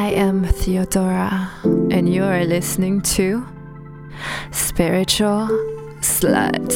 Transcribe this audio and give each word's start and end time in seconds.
I 0.00 0.12
am 0.12 0.44
Theodora, 0.44 1.50
and 1.62 2.08
you 2.08 2.24
are 2.24 2.42
listening 2.42 3.02
to 3.02 3.46
Spiritual 4.50 5.46
Slut, 6.00 6.70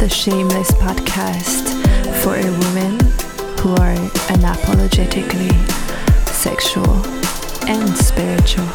the 0.00 0.08
shameless 0.08 0.72
podcast 0.72 1.68
for 2.20 2.32
women 2.34 2.98
who 3.60 3.76
are 3.76 3.94
unapologetically 4.34 5.54
sexual 6.30 7.06
and 7.68 7.96
spiritual. 7.96 8.66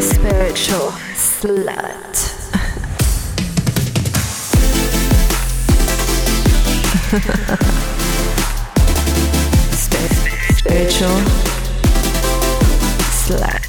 Spiritual 0.00 0.90
Slut. 1.12 2.16
Spiritual 10.66 11.35
slut. 13.26 13.60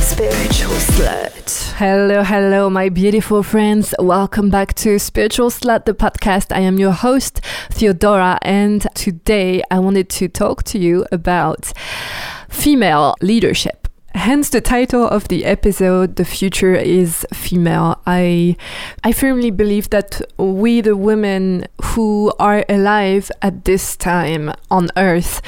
Spiritual 0.00 0.76
slut. 0.76 1.72
Hello, 1.78 2.22
hello, 2.22 2.70
my 2.70 2.88
beautiful 2.88 3.42
friends. 3.42 3.92
Welcome 3.98 4.50
back 4.50 4.74
to 4.74 5.00
Spiritual 5.00 5.50
Slut, 5.50 5.84
the 5.84 5.92
podcast. 5.92 6.54
I 6.54 6.60
am 6.60 6.78
your 6.78 6.92
host, 6.92 7.40
Theodora, 7.72 8.38
and 8.42 8.86
today 8.94 9.64
I 9.68 9.80
wanted 9.80 10.08
to 10.10 10.28
talk 10.28 10.62
to 10.64 10.78
you 10.78 11.06
about 11.10 11.72
female 12.48 13.16
leadership 13.20 13.88
hence 14.12 14.50
the 14.50 14.60
title 14.60 15.06
of 15.06 15.28
the 15.28 15.44
episode 15.44 16.16
the 16.16 16.24
future 16.24 16.74
is 16.74 17.24
female 17.32 18.00
i 18.08 18.56
i 19.04 19.12
firmly 19.12 19.52
believe 19.52 19.88
that 19.90 20.20
we 20.36 20.80
the 20.80 20.96
women 20.96 21.64
who 21.84 22.32
are 22.40 22.64
alive 22.68 23.30
at 23.40 23.64
this 23.64 23.96
time 23.96 24.52
on 24.68 24.88
earth 24.96 25.40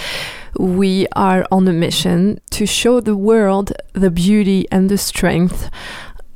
we 0.58 1.06
are 1.14 1.46
on 1.50 1.66
a 1.68 1.72
mission 1.72 2.40
to 2.50 2.66
show 2.66 3.00
the 3.00 3.16
world 3.16 3.72
the 3.92 4.10
beauty 4.10 4.66
and 4.70 4.88
the 4.88 4.98
strength 4.98 5.70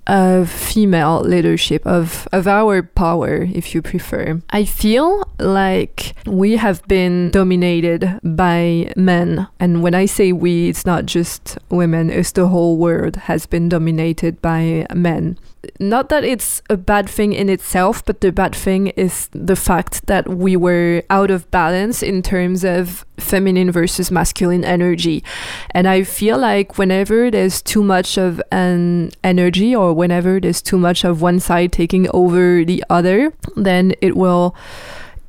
of 0.06 0.48
female 0.48 1.20
leadership, 1.20 1.84
of, 1.86 2.28
of 2.32 2.46
our 2.46 2.82
power, 2.82 3.42
if 3.42 3.74
you 3.74 3.82
prefer. 3.82 4.40
I 4.50 4.64
feel 4.64 5.28
like 5.38 6.14
we 6.26 6.56
have 6.56 6.86
been 6.86 7.30
dominated 7.32 8.20
by 8.22 8.92
men. 8.96 9.48
And 9.58 9.82
when 9.82 9.94
I 9.94 10.06
say 10.06 10.32
we, 10.32 10.68
it's 10.68 10.86
not 10.86 11.06
just 11.06 11.58
women, 11.70 12.10
it's 12.10 12.32
the 12.32 12.48
whole 12.48 12.76
world 12.76 13.16
has 13.16 13.46
been 13.46 13.68
dominated 13.68 14.40
by 14.40 14.86
men 14.94 15.38
not 15.80 16.08
that 16.08 16.24
it's 16.24 16.62
a 16.70 16.76
bad 16.76 17.08
thing 17.08 17.32
in 17.32 17.48
itself, 17.48 18.04
but 18.04 18.20
the 18.20 18.32
bad 18.32 18.54
thing 18.54 18.88
is 18.88 19.28
the 19.32 19.56
fact 19.56 20.06
that 20.06 20.28
we 20.28 20.56
were 20.56 21.02
out 21.10 21.30
of 21.30 21.50
balance 21.50 22.02
in 22.02 22.22
terms 22.22 22.64
of 22.64 23.04
feminine 23.18 23.70
versus 23.70 24.10
masculine 24.10 24.64
energy. 24.64 25.24
And 25.70 25.88
I 25.88 26.02
feel 26.02 26.38
like 26.38 26.78
whenever 26.78 27.30
there's 27.30 27.62
too 27.62 27.82
much 27.82 28.16
of 28.16 28.40
an 28.52 29.10
energy 29.24 29.74
or 29.74 29.92
whenever 29.92 30.40
there's 30.40 30.62
too 30.62 30.78
much 30.78 31.04
of 31.04 31.22
one 31.22 31.40
side 31.40 31.72
taking 31.72 32.08
over 32.12 32.64
the 32.64 32.84
other, 32.90 33.32
then 33.56 33.94
it 34.00 34.16
will 34.16 34.54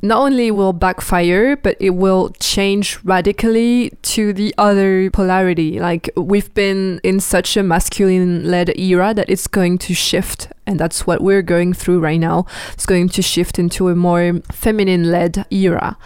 not 0.01 0.19
only 0.21 0.51
will 0.51 0.73
backfire, 0.73 1.55
but 1.55 1.75
it 1.79 1.91
will 1.91 2.29
change 2.39 2.99
radically 3.03 3.91
to 4.03 4.33
the 4.33 4.53
other 4.57 5.09
polarity. 5.11 5.79
Like 5.79 6.09
we've 6.15 6.53
been 6.53 6.99
in 7.03 7.19
such 7.19 7.57
a 7.57 7.63
masculine 7.63 8.49
led 8.49 8.77
era 8.77 9.13
that 9.13 9.29
it's 9.29 9.47
going 9.47 9.77
to 9.79 9.93
shift. 9.93 10.47
And 10.65 10.79
that's 10.79 11.07
what 11.07 11.21
we're 11.21 11.41
going 11.41 11.73
through 11.73 11.99
right 11.99 12.19
now. 12.19 12.45
It's 12.73 12.85
going 12.85 13.09
to 13.09 13.21
shift 13.21 13.57
into 13.57 13.89
a 13.89 13.95
more 13.95 14.39
feminine 14.51 15.11
led 15.11 15.45
era. 15.49 15.97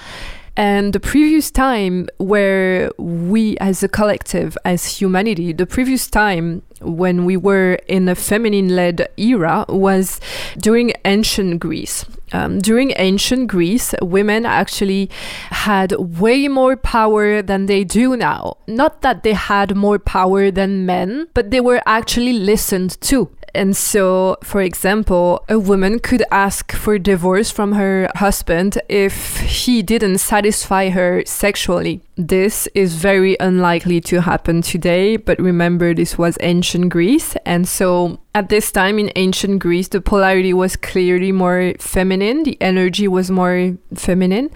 And 0.58 0.94
the 0.94 1.00
previous 1.00 1.50
time 1.50 2.09
where 2.17 2.92
we 2.98 3.58
as 3.59 3.83
a 3.83 3.88
collective, 3.88 4.58
as 4.66 4.86
humanity, 4.86 5.53
the 5.53 5.66
previous 5.66 6.08
time 6.08 6.61
when 6.82 7.26
we 7.26 7.37
were 7.37 7.80
in 7.87 8.10
a 8.10 8.16
feminine 8.16 8.76
led 8.76 9.08
era 9.17 9.66
was 9.70 10.20
during 10.58 10.93
ancient 11.05 11.60
Greece. 11.60 12.05
Um, 12.33 12.59
during 12.59 12.93
ancient 12.97 13.47
Greece, 13.47 13.93
women 14.02 14.45
actually 14.45 15.09
had 15.49 15.92
way 15.93 16.47
more 16.47 16.75
power 16.75 17.42
than 17.42 17.65
they 17.65 17.83
do 17.83 18.15
now. 18.15 18.58
Not 18.67 19.02
that 19.02 19.23
they 19.23 19.33
had 19.33 19.75
more 19.75 19.99
power 19.99 20.52
than 20.52 20.86
men, 20.86 21.27
but 21.33 21.52
they 21.52 21.59
were 21.59 21.81
actually 21.86 22.33
listened 22.33 22.99
to. 23.02 23.30
And 23.53 23.75
so, 23.75 24.37
for 24.43 24.61
example, 24.61 25.43
a 25.49 25.59
woman 25.59 25.99
could 25.99 26.23
ask 26.31 26.71
for 26.71 26.97
divorce 26.97 27.52
from 27.52 27.73
her 27.73 28.09
husband 28.15 28.80
if 28.87 29.37
he 29.39 29.81
didn't 29.81 30.19
satisfy 30.19 30.89
her 30.89 31.23
sexually. 31.25 32.02
This 32.21 32.67
is 32.76 32.93
very 32.93 33.36
unlikely 33.39 33.99
to 34.02 34.21
happen 34.21 34.61
today, 34.61 35.17
but 35.17 35.39
remember, 35.39 35.95
this 35.95 36.20
was 36.20 36.37
ancient 36.42 36.89
Greece. 36.89 37.36
And 37.48 37.67
so, 37.67 38.20
at 38.36 38.48
this 38.48 38.71
time 38.71 38.99
in 38.99 39.11
ancient 39.15 39.58
Greece, 39.58 39.87
the 39.87 40.02
polarity 40.02 40.54
was 40.54 40.76
clearly 40.76 41.31
more 41.31 41.73
feminine, 41.80 42.43
the 42.43 42.61
energy 42.61 43.08
was 43.08 43.31
more 43.31 43.76
feminine. 43.95 44.52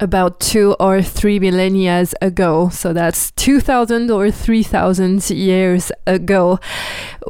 About 0.00 0.38
two 0.38 0.76
or 0.78 1.00
three 1.00 1.38
millennia 1.38 2.04
ago, 2.20 2.68
so 2.68 2.92
that's 2.92 3.30
2000 3.30 4.10
or 4.10 4.30
3000 4.30 5.30
years 5.30 5.90
ago, 6.06 6.60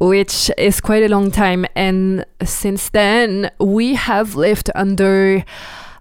which 0.00 0.50
is 0.58 0.80
quite 0.80 1.04
a 1.04 1.08
long 1.08 1.30
time. 1.30 1.66
And 1.76 2.26
since 2.42 2.88
then, 2.88 3.52
we 3.60 3.94
have 3.94 4.34
lived 4.34 4.70
under 4.74 5.44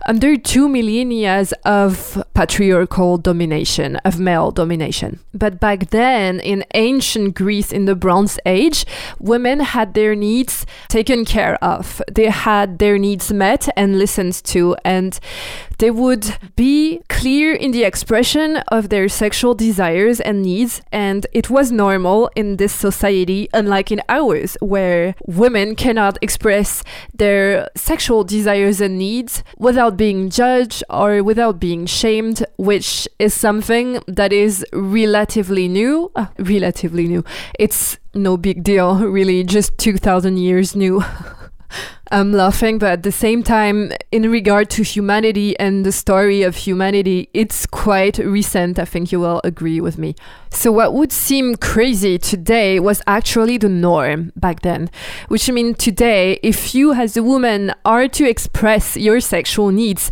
under 0.08 0.38
two 0.38 0.70
millennia 0.70 1.46
of 1.66 2.24
patriarchal 2.34 3.18
domination, 3.18 3.98
of 3.98 4.20
male 4.20 4.52
domination. 4.52 5.20
But 5.34 5.60
back 5.60 5.90
then, 5.90 6.40
in 6.40 6.64
ancient 6.74 7.36
Greece 7.36 7.72
in 7.74 7.86
the 7.86 7.96
Bronze 7.96 8.40
Age, 8.46 8.86
women 9.20 9.60
had 9.60 9.94
their 9.94 10.16
needs 10.16 10.66
taken 10.88 11.26
care 11.26 11.62
of. 11.64 12.02
They 12.10 12.30
had 12.30 12.80
their 12.80 12.98
needs 12.98 13.32
met 13.34 13.68
and 13.76 14.00
listened 14.00 14.42
to, 14.46 14.76
and 14.86 15.20
they 15.78 15.92
would 15.92 16.38
be 16.56 17.02
clear 17.10 17.54
in 17.54 17.72
the 17.72 17.84
expression 17.84 18.58
of 18.68 18.90
their 18.90 19.08
sexual 19.10 19.54
desires 19.54 20.20
and 20.20 20.42
needs, 20.42 20.82
and 20.92 21.26
it 21.32 21.50
was 21.50 21.72
normal 21.72 22.30
in 22.36 22.58
this 22.58 22.74
society, 22.74 23.48
unlike 23.54 23.92
in 23.92 24.02
ours, 24.10 24.58
where 24.62 25.16
women 25.26 25.76
cannot 25.76 26.18
express 26.22 26.84
their 27.14 27.70
sexual 27.76 28.24
desires 28.24 28.82
and 28.82 28.98
needs 28.98 29.44
without 29.58 29.98
being 29.98 30.30
judged 30.30 30.84
or 30.90 31.24
without 31.24 31.60
being 31.60 31.86
shamed, 31.86 32.46
which 32.58 33.08
is 33.20 33.34
something 33.34 34.02
that 34.08 34.34
is 34.34 34.66
relatively 34.74 35.68
new. 35.68 36.12
Uh, 36.16 36.28
relatively 36.40 37.08
new. 37.08 37.24
It's 37.60 37.98
no 38.14 38.38
big 38.38 38.64
deal, 38.64 39.00
really, 39.00 39.44
just 39.44 39.78
2000 39.78 40.38
years 40.38 40.76
new. 40.76 41.04
I'm 42.10 42.32
laughing, 42.32 42.78
but 42.78 42.90
at 42.90 43.04
the 43.04 43.12
same 43.12 43.44
time, 43.44 43.92
in 44.12 44.32
regard 44.32 44.70
to 44.72 44.84
humanity 44.84 45.60
and 45.60 45.86
the 45.86 45.92
story 45.92 46.42
of 46.44 46.56
humanity, 46.56 47.30
it's 47.34 47.66
quite 47.66 48.18
recent. 48.18 48.80
I 48.80 48.86
think 48.86 49.12
you 49.12 49.20
will 49.20 49.42
agree 49.44 49.82
with 49.82 49.98
me. 49.98 50.16
So, 50.50 50.72
what 50.72 50.94
would 50.94 51.12
seem 51.12 51.56
crazy 51.56 52.18
today 52.18 52.80
was 52.80 53.02
actually 53.08 53.58
the 53.58 53.68
norm 53.68 54.32
back 54.38 54.62
then. 54.62 54.90
Which 55.28 55.50
means 55.50 55.78
today, 55.78 56.40
if 56.42 56.74
you 56.74 56.94
as 56.94 57.18
a 57.18 57.24
woman 57.24 57.74
are 57.84 58.08
to 58.08 58.28
express 58.28 58.96
your 58.96 59.20
sexual 59.20 59.72
needs 59.72 60.10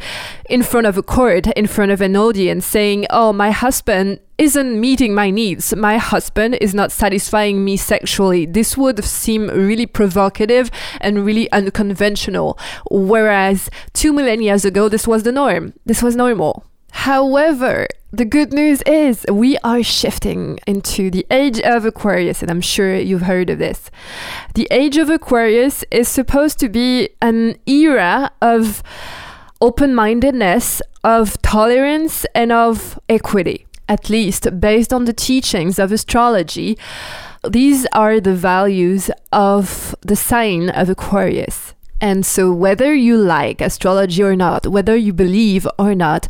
in 0.49 0.63
front 0.63 0.87
of 0.87 0.97
a 0.97 1.03
court, 1.03 1.47
in 1.47 1.67
front 1.67 1.91
of 1.91 2.01
an 2.01 2.17
audience, 2.17 2.65
saying, 2.65 3.05
Oh, 3.09 3.31
my 3.31 3.51
husband 3.51 4.19
isn't 4.37 4.79
meeting 4.79 5.13
my 5.13 5.29
needs. 5.29 5.75
My 5.75 5.97
husband 5.97 6.57
is 6.61 6.73
not 6.73 6.91
satisfying 6.91 7.63
me 7.63 7.77
sexually. 7.77 8.45
This 8.45 8.77
would 8.77 9.03
seem 9.03 9.47
really 9.47 9.85
provocative 9.85 10.69
and 10.99 11.25
really 11.25 11.51
unconventional. 11.51 12.57
Whereas 12.89 13.69
two 13.93 14.11
millennia 14.11 14.55
ago, 14.55 14.89
this 14.89 15.07
was 15.07 15.23
the 15.23 15.31
norm. 15.31 15.73
This 15.85 16.01
was 16.01 16.15
normal. 16.15 16.65
However, 16.91 17.87
the 18.11 18.23
good 18.23 18.53
news 18.53 18.81
is 18.83 19.25
we 19.29 19.57
are 19.57 19.83
shifting 19.83 20.59
into 20.65 21.11
the 21.11 21.25
age 21.29 21.59
of 21.59 21.83
Aquarius, 21.83 22.41
and 22.41 22.49
I'm 22.49 22.61
sure 22.61 22.95
you've 22.95 23.23
heard 23.23 23.49
of 23.49 23.59
this. 23.59 23.91
The 24.53 24.67
age 24.71 24.95
of 24.95 25.09
Aquarius 25.09 25.83
is 25.91 26.07
supposed 26.07 26.57
to 26.59 26.69
be 26.69 27.09
an 27.21 27.57
era 27.65 28.31
of 28.41 28.81
open 29.59 29.93
mindedness, 29.93 30.81
of 31.03 31.41
tolerance, 31.41 32.25
and 32.33 32.53
of 32.53 32.97
equity 33.09 33.64
at 33.87 34.09
least 34.09 34.59
based 34.59 34.93
on 34.93 35.05
the 35.05 35.13
teachings 35.13 35.79
of 35.79 35.91
astrology, 35.91 36.77
these 37.47 37.85
are 37.93 38.19
the 38.19 38.33
values 38.33 39.11
of 39.31 39.95
the 40.01 40.15
sign 40.15 40.69
of 40.69 40.89
Aquarius. 40.89 41.73
And 42.01 42.25
so, 42.25 42.51
whether 42.51 42.93
you 42.93 43.17
like 43.17 43.61
astrology 43.61 44.21
or 44.21 44.35
not, 44.35 44.67
whether 44.67 44.95
you 44.95 45.13
believe 45.13 45.65
or 45.79 45.95
not, 45.95 46.27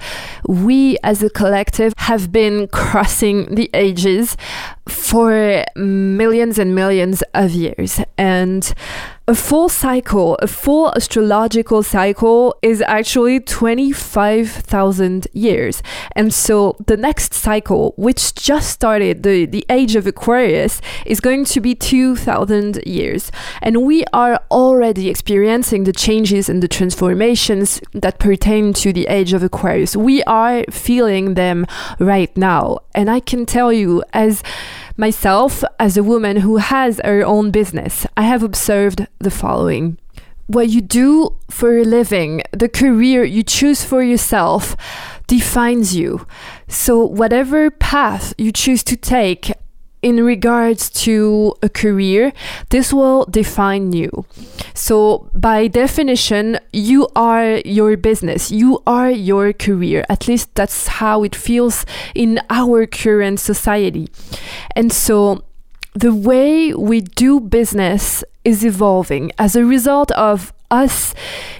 we 0.47 0.97
as 1.03 1.23
a 1.23 1.29
collective 1.29 1.93
have 1.97 2.31
been 2.31 2.67
crossing 2.67 3.55
the 3.55 3.69
ages 3.73 4.37
for 4.87 5.65
millions 5.75 6.59
and 6.59 6.75
millions 6.75 7.23
of 7.33 7.51
years. 7.51 7.99
And 8.17 8.73
a 9.27 9.33
full 9.33 9.69
cycle, 9.69 10.35
a 10.35 10.47
full 10.47 10.93
astrological 10.95 11.81
cycle 11.81 12.55
is 12.61 12.81
actually 12.83 13.39
25,000 13.39 15.27
years. 15.33 15.81
And 16.11 16.31
so 16.31 16.75
the 16.85 16.95
next 16.95 17.33
cycle, 17.33 17.95
which 17.97 18.35
just 18.35 18.69
started, 18.69 19.23
the, 19.23 19.47
the 19.47 19.65
age 19.67 19.95
of 19.95 20.05
Aquarius, 20.05 20.79
is 21.07 21.19
going 21.19 21.45
to 21.45 21.59
be 21.59 21.73
2,000 21.73 22.83
years. 22.85 23.31
And 23.63 23.83
we 23.83 24.05
are 24.13 24.39
already 24.51 25.09
experiencing 25.09 25.85
the 25.85 25.93
changes 25.93 26.47
and 26.47 26.61
the 26.61 26.67
transformations 26.67 27.81
that 27.93 28.19
pertain 28.19 28.73
to 28.73 28.93
the 28.93 29.07
age 29.07 29.33
of 29.33 29.41
Aquarius. 29.41 29.95
We 29.95 30.21
are 30.23 30.65
feeling 30.69 31.33
them 31.33 31.65
right 31.97 32.35
now. 32.37 32.79
And 32.93 33.09
I 33.09 33.21
can 33.21 33.47
tell 33.47 33.73
you, 33.73 34.03
as 34.13 34.43
Myself, 34.97 35.61
as 35.77 35.97
a 35.97 36.03
woman 36.03 36.37
who 36.37 36.57
has 36.57 37.01
her 37.03 37.21
own 37.21 37.51
business, 37.51 38.07
I 38.15 38.21
have 38.21 38.43
observed 38.43 39.07
the 39.19 39.29
following. 39.29 39.97
What 40.47 40.69
you 40.69 40.79
do 40.79 41.35
for 41.49 41.77
a 41.77 41.83
living, 41.83 42.43
the 42.53 42.69
career 42.69 43.25
you 43.25 43.43
choose 43.43 43.83
for 43.83 44.01
yourself, 44.01 44.77
defines 45.27 45.97
you. 45.97 46.25
So, 46.69 47.03
whatever 47.03 47.69
path 47.69 48.33
you 48.37 48.53
choose 48.53 48.83
to 48.85 48.95
take 48.95 49.51
in 50.05 50.23
regards 50.23 50.91
to 50.91 51.55
a 51.63 51.67
career, 51.67 52.31
this 52.69 52.93
will 52.93 53.25
define 53.25 53.91
you. 53.91 54.23
So, 54.75 55.31
by 55.33 55.67
definition, 55.67 56.59
you 56.71 57.07
are 57.15 57.57
your 57.65 57.97
business, 57.97 58.51
you 58.51 58.83
are 58.85 59.09
your 59.09 59.51
career. 59.51 60.05
At 60.07 60.27
least 60.27 60.53
that's 60.53 61.01
how 61.01 61.23
it 61.23 61.35
feels 61.35 61.87
in 62.13 62.39
our 62.51 62.85
current 62.85 63.39
society. 63.39 64.07
And 64.75 64.93
so, 64.93 65.43
the 65.95 66.13
way 66.13 66.71
we 66.75 67.01
do 67.01 67.39
business 67.39 68.23
is 68.43 68.63
evolving 68.63 69.31
as 69.39 69.55
a 69.55 69.65
result 69.65 70.11
of 70.11 70.53
us 70.69 71.15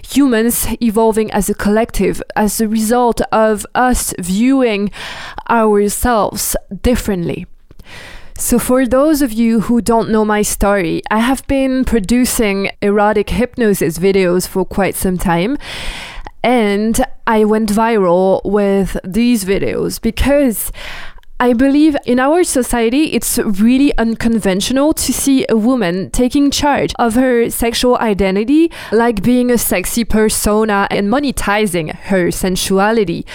humans 0.06 0.68
evolving 0.80 1.32
as 1.32 1.50
a 1.50 1.54
collective, 1.54 2.22
as 2.36 2.60
a 2.60 2.68
result 2.68 3.20
of 3.32 3.66
us 3.74 4.14
viewing 4.20 4.92
ourselves 5.50 6.54
differently. 6.82 7.46
So, 8.38 8.58
for 8.58 8.86
those 8.86 9.22
of 9.22 9.32
you 9.32 9.60
who 9.60 9.80
don't 9.80 10.10
know 10.10 10.24
my 10.24 10.42
story, 10.42 11.02
I 11.10 11.20
have 11.20 11.46
been 11.46 11.86
producing 11.86 12.70
erotic 12.82 13.30
hypnosis 13.30 13.98
videos 13.98 14.46
for 14.46 14.64
quite 14.64 14.94
some 14.94 15.16
time. 15.16 15.56
And 16.42 17.02
I 17.26 17.44
went 17.44 17.70
viral 17.70 18.44
with 18.44 18.98
these 19.02 19.44
videos 19.44 20.00
because 20.00 20.70
I 21.38 21.52
believe 21.52 21.98
in 22.06 22.18
our 22.18 22.44
society, 22.44 23.12
it's 23.12 23.36
really 23.38 23.96
unconventional 23.98 24.94
to 24.94 25.12
see 25.12 25.44
a 25.50 25.56
woman 25.56 26.08
taking 26.08 26.50
charge 26.50 26.94
of 26.98 27.12
her 27.12 27.50
sexual 27.50 27.98
identity, 27.98 28.70
like 28.90 29.22
being 29.22 29.50
a 29.50 29.58
sexy 29.58 30.02
persona 30.02 30.88
and 30.90 31.08
monetizing 31.08 31.94
her 31.94 32.30
sensuality. 32.30 33.26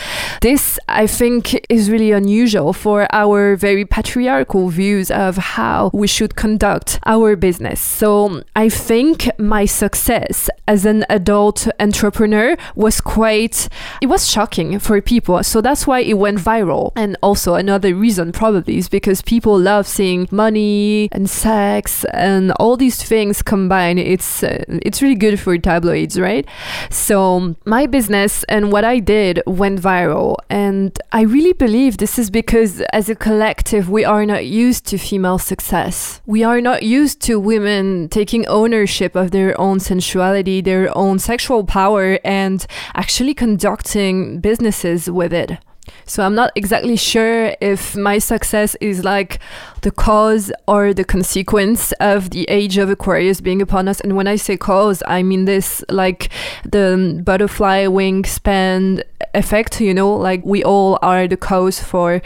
This, 0.42 0.80
I 0.88 1.06
think, 1.06 1.63
is 1.69 1.92
really 1.92 2.12
unusual 2.12 2.74
for 2.74 3.07
our 3.13 3.56
very 3.56 3.86
patriarchal 3.86 4.69
views 4.69 5.12
of 5.12 5.38
how 5.38 5.92
we 5.94 6.07
should 6.07 6.36
conduct 6.36 7.00
our 7.06 7.36
business. 7.36 7.80
So 7.80 8.42
I 8.56 8.68
think 8.69 9.30
my 9.38 9.65
success 9.65 10.50
as 10.68 10.88
an 10.88 11.06
adult 11.07 11.68
entrepreneur 11.80 12.57
was 12.74 13.00
quite, 13.00 13.69
it 14.01 14.07
was 14.07 14.27
shocking 14.27 14.80
for 14.80 15.00
people. 15.01 15.44
So 15.44 15.62
that's 15.62 15.86
why 15.86 16.00
it 16.00 16.15
went 16.15 16.39
viral. 16.39 16.94
And 16.95 17.15
also 17.21 17.54
another 17.54 17.91
reason 17.94 18.32
probably 18.32 18.78
is 18.78 18.90
because 18.90 19.22
people 19.22 19.58
love 19.58 19.88
seeing 19.88 20.28
money 20.32 21.10
and 21.12 21.30
sex 21.30 22.06
and 22.14 22.52
all 22.54 22.78
these 22.78 23.02
things 23.02 23.42
combined. 23.42 24.00
It's 24.00 24.44
uh, 24.44 24.64
it's 24.68 25.02
really 25.02 25.16
good 25.16 25.40
for 25.40 25.58
tabloids, 25.58 26.20
right? 26.20 26.48
So 26.90 27.56
my 27.66 27.88
business 27.88 28.44
and 28.46 28.72
what 28.72 28.84
I 28.84 29.00
did 29.00 29.42
went 29.46 29.82
viral, 29.82 30.38
and 30.50 30.98
I 31.12 31.22
really 31.22 31.54
believe 31.54 31.98
this 31.98 32.18
is 32.20 32.30
because 32.30 32.82
as 32.94 33.10
a 33.10 33.16
collective 33.16 33.90
we 33.90 34.06
are 34.06 34.26
not 34.26 34.46
used 34.46 34.86
to 34.88 34.98
female 34.98 35.38
success. 35.38 36.22
We 36.26 36.44
are 36.44 36.62
not 36.62 36.84
used 36.84 37.22
to 37.24 37.40
women 37.40 38.10
taking 38.10 38.46
ownership 38.48 39.16
of 39.16 39.32
their 39.32 39.60
own 39.60 39.80
sensuality, 39.80 40.62
their 40.62 40.96
own 40.98 41.20
sexual 41.20 41.64
power, 41.64 42.20
and 42.24 42.66
actually 42.96 43.34
conducting 43.34 44.40
businesses 44.40 45.10
with 45.10 45.34
it. 45.34 45.58
So 46.06 46.24
I'm 46.24 46.36
not 46.36 46.51
exactly 46.56 46.95
sure 46.95 47.56
if 47.62 47.95
my 47.95 48.18
success 48.19 48.75
is 48.81 49.04
like 49.04 49.39
the 49.81 49.92
cause 49.92 50.51
or 50.68 50.94
the 50.94 51.04
consequence 51.04 51.92
of 51.94 52.30
the 52.30 52.45
age 52.50 52.78
of 52.78 52.89
Aquarius 52.89 53.42
being 53.42 53.62
upon 53.62 53.88
us. 53.88 54.00
And 54.01 54.16
when 54.16 54.28
I 54.28 54.36
say 54.36 54.57
cause, 54.57 55.01
I 55.07 55.24
mean 55.24 55.45
this 55.45 55.83
like 55.89 56.30
the 56.63 57.22
butterfly 57.24 57.86
wingspan 57.86 59.04
effect, 59.33 59.81
you 59.81 59.94
know, 59.94 60.13
like 60.13 60.45
we 60.45 60.63
all 60.63 61.00
are 61.01 61.28
the 61.28 61.38
cause 61.38 61.81
for 61.81 62.22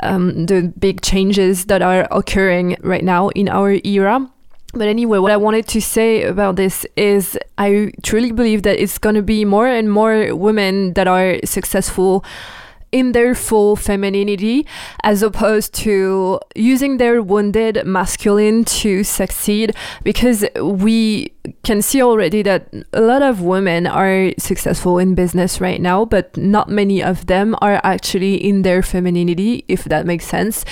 um, 0.00 0.46
the 0.46 0.72
big 0.78 1.02
changes 1.02 1.66
that 1.66 1.82
are 1.82 2.08
occurring 2.10 2.76
right 2.80 3.04
now 3.04 3.28
in 3.30 3.48
our 3.48 3.78
era. 3.84 4.30
But 4.72 4.88
anyway, 4.88 5.18
what 5.18 5.32
I 5.32 5.38
wanted 5.38 5.66
to 5.68 5.80
say 5.80 6.24
about 6.24 6.56
this 6.56 6.84
is 6.96 7.38
I 7.56 7.92
truly 8.02 8.32
believe 8.32 8.62
that 8.64 8.78
it's 8.78 8.98
going 8.98 9.14
to 9.14 9.22
be 9.22 9.44
more 9.44 9.66
and 9.66 9.90
more 9.90 10.34
women 10.34 10.92
that 10.94 11.08
are 11.08 11.38
successful 11.44 12.24
in 12.96 13.12
their 13.12 13.34
full 13.34 13.76
femininity 13.76 14.66
as 15.04 15.22
opposed 15.22 15.74
to 15.74 16.40
using 16.54 16.96
their 16.96 17.20
wounded 17.20 17.84
masculine 17.84 18.64
to 18.64 19.04
succeed 19.04 19.76
because 20.02 20.46
we 20.62 21.30
can 21.62 21.82
see 21.82 22.02
already 22.02 22.42
that 22.42 22.68
a 22.92 23.00
lot 23.00 23.22
of 23.22 23.40
women 23.40 23.86
are 23.86 24.32
successful 24.38 24.98
in 24.98 25.14
business 25.14 25.60
right 25.60 25.80
now, 25.80 26.04
but 26.04 26.36
not 26.36 26.68
many 26.68 27.02
of 27.02 27.26
them 27.26 27.54
are 27.60 27.80
actually 27.84 28.34
in 28.36 28.62
their 28.62 28.82
femininity, 28.82 29.64
if 29.68 29.84
that 29.84 30.06
makes 30.06 30.26
sense. 30.26 30.64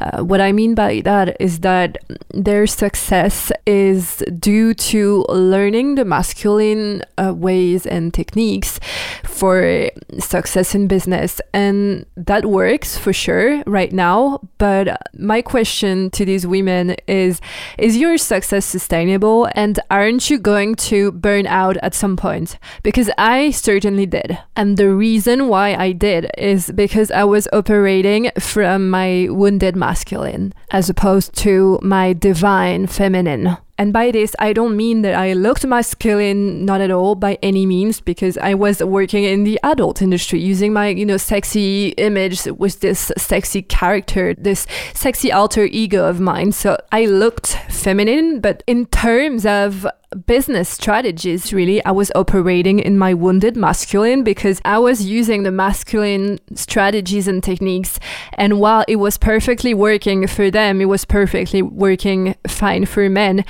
Uh, 0.00 0.22
what 0.22 0.40
I 0.40 0.52
mean 0.52 0.74
by 0.74 1.00
that 1.04 1.36
is 1.40 1.60
that 1.60 1.98
their 2.32 2.66
success 2.66 3.52
is 3.66 4.22
due 4.38 4.74
to 4.74 5.24
learning 5.28 5.94
the 5.94 6.04
masculine 6.04 7.02
uh, 7.18 7.34
ways 7.34 7.86
and 7.86 8.12
techniques 8.12 8.80
for 9.24 9.90
success 10.18 10.74
in 10.74 10.86
business. 10.86 11.40
And 11.52 12.06
that 12.16 12.46
works 12.46 12.96
for 12.96 13.12
sure 13.12 13.62
right 13.66 13.92
now. 13.92 14.40
But 14.58 15.00
my 15.18 15.42
question 15.42 16.10
to 16.10 16.24
these 16.24 16.46
women 16.46 16.96
is 17.06 17.40
Is 17.78 17.96
your 17.96 18.18
success 18.18 18.64
sustainable? 18.64 19.48
And 19.54 19.78
aren't 19.90 20.19
aren't 20.20 20.28
you 20.28 20.38
going 20.38 20.74
to 20.74 21.12
burn 21.12 21.46
out 21.46 21.78
at 21.78 21.94
some 21.94 22.14
point? 22.14 22.58
Because 22.82 23.10
I 23.16 23.52
certainly 23.52 24.04
did. 24.04 24.38
And 24.54 24.76
the 24.76 24.90
reason 24.90 25.48
why 25.48 25.74
I 25.74 25.92
did 25.92 26.30
is 26.36 26.70
because 26.72 27.10
I 27.10 27.24
was 27.24 27.48
operating 27.54 28.30
from 28.38 28.90
my 28.90 29.28
wounded 29.30 29.76
masculine 29.76 30.52
as 30.72 30.90
opposed 30.90 31.34
to 31.36 31.78
my 31.80 32.12
divine 32.12 32.86
feminine. 32.86 33.56
And 33.80 33.94
by 33.94 34.10
this, 34.10 34.36
I 34.38 34.52
don't 34.52 34.76
mean 34.76 35.00
that 35.02 35.14
I 35.14 35.32
looked 35.32 35.64
masculine, 35.64 36.66
not 36.66 36.82
at 36.82 36.90
all 36.90 37.14
by 37.14 37.38
any 37.42 37.64
means, 37.64 37.98
because 37.98 38.36
I 38.36 38.52
was 38.52 38.84
working 38.84 39.24
in 39.24 39.44
the 39.44 39.58
adult 39.62 40.02
industry 40.02 40.38
using 40.38 40.74
my, 40.74 40.88
you 40.88 41.06
know, 41.06 41.16
sexy 41.16 41.94
image 41.96 42.44
with 42.44 42.80
this 42.80 43.10
sexy 43.16 43.62
character, 43.62 44.34
this 44.34 44.66
sexy 44.92 45.32
alter 45.32 45.64
ego 45.64 46.06
of 46.06 46.20
mine. 46.20 46.52
So 46.52 46.76
I 46.92 47.06
looked 47.06 47.56
feminine, 47.70 48.40
but 48.40 48.62
in 48.66 48.84
terms 48.84 49.46
of 49.46 49.86
business 50.26 50.68
strategies, 50.68 51.52
really, 51.52 51.84
I 51.84 51.92
was 51.92 52.10
operating 52.14 52.80
in 52.80 52.98
my 52.98 53.14
wounded 53.14 53.56
masculine 53.56 54.24
because 54.24 54.60
I 54.64 54.78
was 54.78 55.06
using 55.06 55.44
the 55.44 55.52
masculine 55.52 56.40
strategies 56.54 57.28
and 57.28 57.42
techniques. 57.42 58.00
And 58.34 58.58
while 58.58 58.84
it 58.88 58.96
was 58.96 59.16
perfectly 59.16 59.72
working 59.72 60.26
for 60.26 60.50
them, 60.50 60.80
it 60.80 60.86
was 60.86 61.04
perfectly 61.04 61.62
working 61.62 62.34
fine 62.46 62.86
for 62.86 63.08
men 63.08 63.44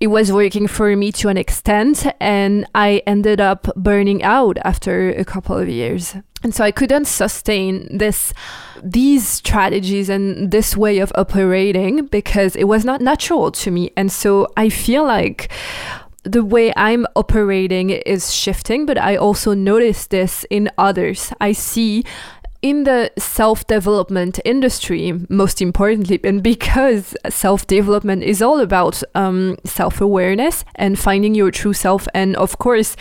it 0.00 0.06
was 0.06 0.32
working 0.32 0.66
for 0.66 0.96
me 0.96 1.12
to 1.12 1.28
an 1.28 1.36
extent 1.36 2.06
and 2.20 2.66
I 2.74 3.02
ended 3.06 3.40
up 3.40 3.68
burning 3.76 4.22
out 4.22 4.56
after 4.64 5.10
a 5.10 5.24
couple 5.26 5.58
of 5.58 5.68
years. 5.68 6.16
And 6.42 6.54
so 6.54 6.64
I 6.64 6.70
couldn't 6.70 7.04
sustain 7.04 7.98
this 7.98 8.32
these 8.82 9.28
strategies 9.28 10.08
and 10.08 10.50
this 10.50 10.74
way 10.74 11.00
of 11.00 11.12
operating 11.16 12.06
because 12.06 12.56
it 12.56 12.64
was 12.64 12.82
not 12.82 13.02
natural 13.02 13.52
to 13.52 13.70
me. 13.70 13.90
And 13.94 14.10
so 14.10 14.48
I 14.56 14.70
feel 14.70 15.04
like 15.04 15.50
the 16.24 16.44
way 16.44 16.72
I'm 16.76 17.06
operating 17.14 17.90
is 17.90 18.32
shifting, 18.32 18.86
but 18.86 18.98
I 18.98 19.16
also 19.16 19.54
notice 19.54 20.06
this 20.06 20.44
in 20.48 20.70
others. 20.78 21.32
I 21.40 21.52
see 21.52 22.04
in 22.62 22.84
the 22.84 23.10
self 23.18 23.66
development 23.66 24.38
industry, 24.44 25.18
most 25.28 25.62
importantly, 25.62 26.20
and 26.24 26.42
because 26.42 27.16
self 27.28 27.66
development 27.66 28.22
is 28.22 28.42
all 28.42 28.60
about 28.60 29.02
um, 29.14 29.56
self 29.64 30.00
awareness 30.00 30.64
and 30.74 30.98
finding 30.98 31.34
your 31.34 31.50
true 31.50 31.72
self, 31.72 32.06
and 32.14 32.36
of 32.36 32.58
course, 32.58 32.96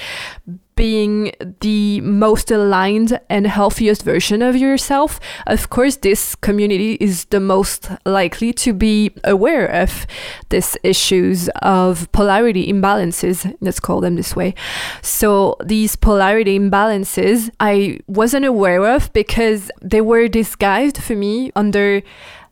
being 0.80 1.34
the 1.60 2.00
most 2.00 2.50
aligned 2.50 3.20
and 3.30 3.46
healthiest 3.46 4.02
version 4.02 4.42
of 4.42 4.56
yourself, 4.56 5.20
of 5.46 5.70
course, 5.70 5.98
this 5.98 6.36
community 6.36 6.94
is 7.02 7.26
the 7.26 7.40
most 7.42 7.90
likely 8.06 8.54
to 8.54 8.72
be 8.72 9.12
aware 9.26 9.66
of 9.66 10.08
these 10.48 10.78
issues 10.82 11.50
of 11.62 12.10
polarity 12.14 12.72
imbalances. 12.72 13.54
Let's 13.60 13.82
call 13.82 14.00
them 14.00 14.16
this 14.16 14.38
way. 14.38 14.56
So, 15.02 15.58
these 15.62 15.98
polarity 15.98 16.58
imbalances 16.58 17.50
I 17.60 18.00
wasn't 18.08 18.46
aware 18.46 18.86
of 18.86 19.12
because 19.12 19.70
they 19.82 20.00
were 20.00 20.30
disguised 20.30 20.98
for 21.04 21.14
me 21.14 21.52
under 21.58 22.02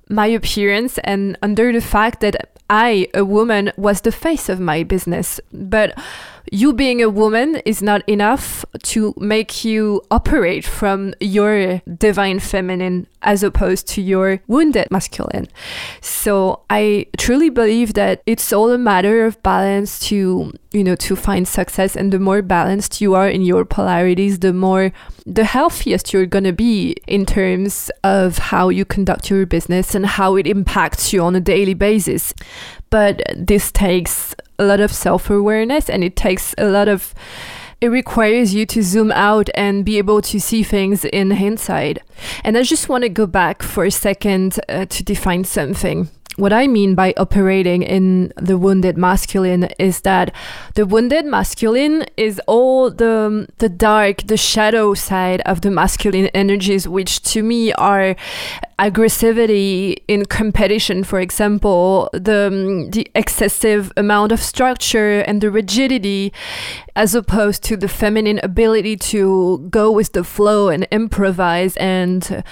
my 0.10 0.28
appearance 0.28 0.98
and 1.06 1.38
under 1.42 1.72
the 1.72 1.80
fact 1.80 2.20
that 2.20 2.36
I, 2.70 3.08
a 3.14 3.24
woman, 3.24 3.72
was 3.78 4.02
the 4.02 4.12
face 4.12 4.50
of 4.50 4.60
my 4.60 4.84
business. 4.84 5.40
But 5.54 5.98
you 6.52 6.74
being 6.74 7.02
a 7.02 7.10
woman 7.10 7.58
is 7.66 7.82
not 7.82 8.08
enough 8.08 8.66
to 8.84 9.14
make 9.18 9.66
you 9.66 10.02
operate 10.12 10.66
from 10.66 11.14
your 11.20 11.82
divine 11.98 12.40
feminine 12.40 13.08
as 13.22 13.44
opposed 13.44 13.88
to 13.88 14.02
your 14.02 14.42
wounded 14.48 14.90
masculine. 14.92 15.48
So 16.02 16.62
I 16.70 17.08
truly 17.18 17.50
believe 17.50 17.94
that 17.96 18.22
it's 18.26 18.54
all 18.54 18.72
a 18.72 18.78
matter 18.78 19.26
of 19.26 19.42
balance 19.44 20.00
to, 20.08 20.54
you 20.72 20.84
know, 20.84 20.96
to 20.96 21.16
find 21.16 21.48
success. 21.48 21.96
And 21.96 22.12
the 22.12 22.20
more 22.20 22.42
balanced 22.42 23.02
you 23.02 23.16
are 23.16 23.28
in 23.28 23.42
your 23.42 23.66
polarities, 23.66 24.40
the 24.40 24.54
more, 24.54 24.94
the 25.26 25.44
healthiest 25.44 26.14
you're 26.14 26.26
going 26.26 26.46
to 26.46 26.54
be 26.54 26.96
in 27.08 27.26
terms 27.26 27.92
of 28.04 28.38
how 28.38 28.70
you 28.70 28.86
conduct 28.86 29.30
your 29.30 29.46
business 29.46 29.96
and 29.96 30.06
how 30.06 30.36
it 30.36 30.48
impacts 30.48 31.12
you 31.12 31.22
on 31.22 31.36
a 31.36 31.42
daily 31.42 31.74
basis. 31.74 32.34
But 32.90 33.22
this 33.36 33.72
takes 33.72 34.34
a 34.60 34.64
lot 34.64 34.80
of 34.80 34.92
self 34.92 35.30
awareness 35.30 35.90
and 35.90 36.04
it 36.04 36.16
takes 36.16 36.54
a 36.58 36.66
lot 36.70 36.88
of 36.88 37.14
it 37.80 37.90
requires 37.90 38.56
you 38.56 38.66
to 38.66 38.82
zoom 38.82 39.12
out 39.12 39.50
and 39.54 39.86
be 39.86 39.98
able 39.98 40.22
to 40.22 40.40
see 40.40 40.64
things 40.64 41.06
in 41.06 41.32
hindsight. 41.32 42.00
And 42.44 42.58
I 42.58 42.64
just 42.64 42.90
want 42.90 43.04
to 43.04 43.10
go 43.10 43.28
back 43.28 43.62
for 43.62 43.86
a 43.86 43.92
second 43.92 44.60
uh, 44.68 44.86
to 44.86 45.04
define 45.04 45.44
something. 45.44 46.10
What 46.38 46.54
I 46.54 46.68
mean 46.68 46.94
by 46.94 47.16
operating 47.18 47.82
in 47.82 48.32
the 48.36 48.60
wounded 48.60 48.96
masculine 48.96 49.70
is 49.80 50.02
that 50.02 50.34
the 50.76 50.86
wounded 50.86 51.26
masculine 51.26 52.06
is 52.16 52.40
all 52.46 52.92
the 52.92 53.48
the 53.58 53.70
dark, 53.70 54.22
the 54.28 54.38
shadow 54.38 54.94
side 54.94 55.42
of 55.48 55.62
the 55.62 55.72
masculine 55.72 56.28
energies, 56.36 56.88
which 56.88 57.22
to 57.34 57.42
me 57.42 57.74
are 57.74 58.16
aggressivity 58.80 59.98
in 60.08 60.26
competition, 60.26 61.04
for 61.04 61.20
example, 61.20 62.10
the, 62.14 62.48
um, 62.48 62.92
the 62.92 63.10
excessive 63.16 63.92
amount 63.98 64.32
of 64.32 64.40
structure 64.40 65.22
and 65.22 65.42
the 65.42 65.50
rigidity, 65.50 66.32
as 66.96 67.16
opposed 67.16 67.64
to 67.64 67.76
the 67.76 67.88
feminine 67.88 68.40
ability 68.44 68.96
to 68.96 69.68
go 69.70 69.92
with 69.92 70.14
the 70.14 70.24
flow 70.24 70.70
and 70.70 70.88
improvise 70.92 71.76
and 71.78 72.44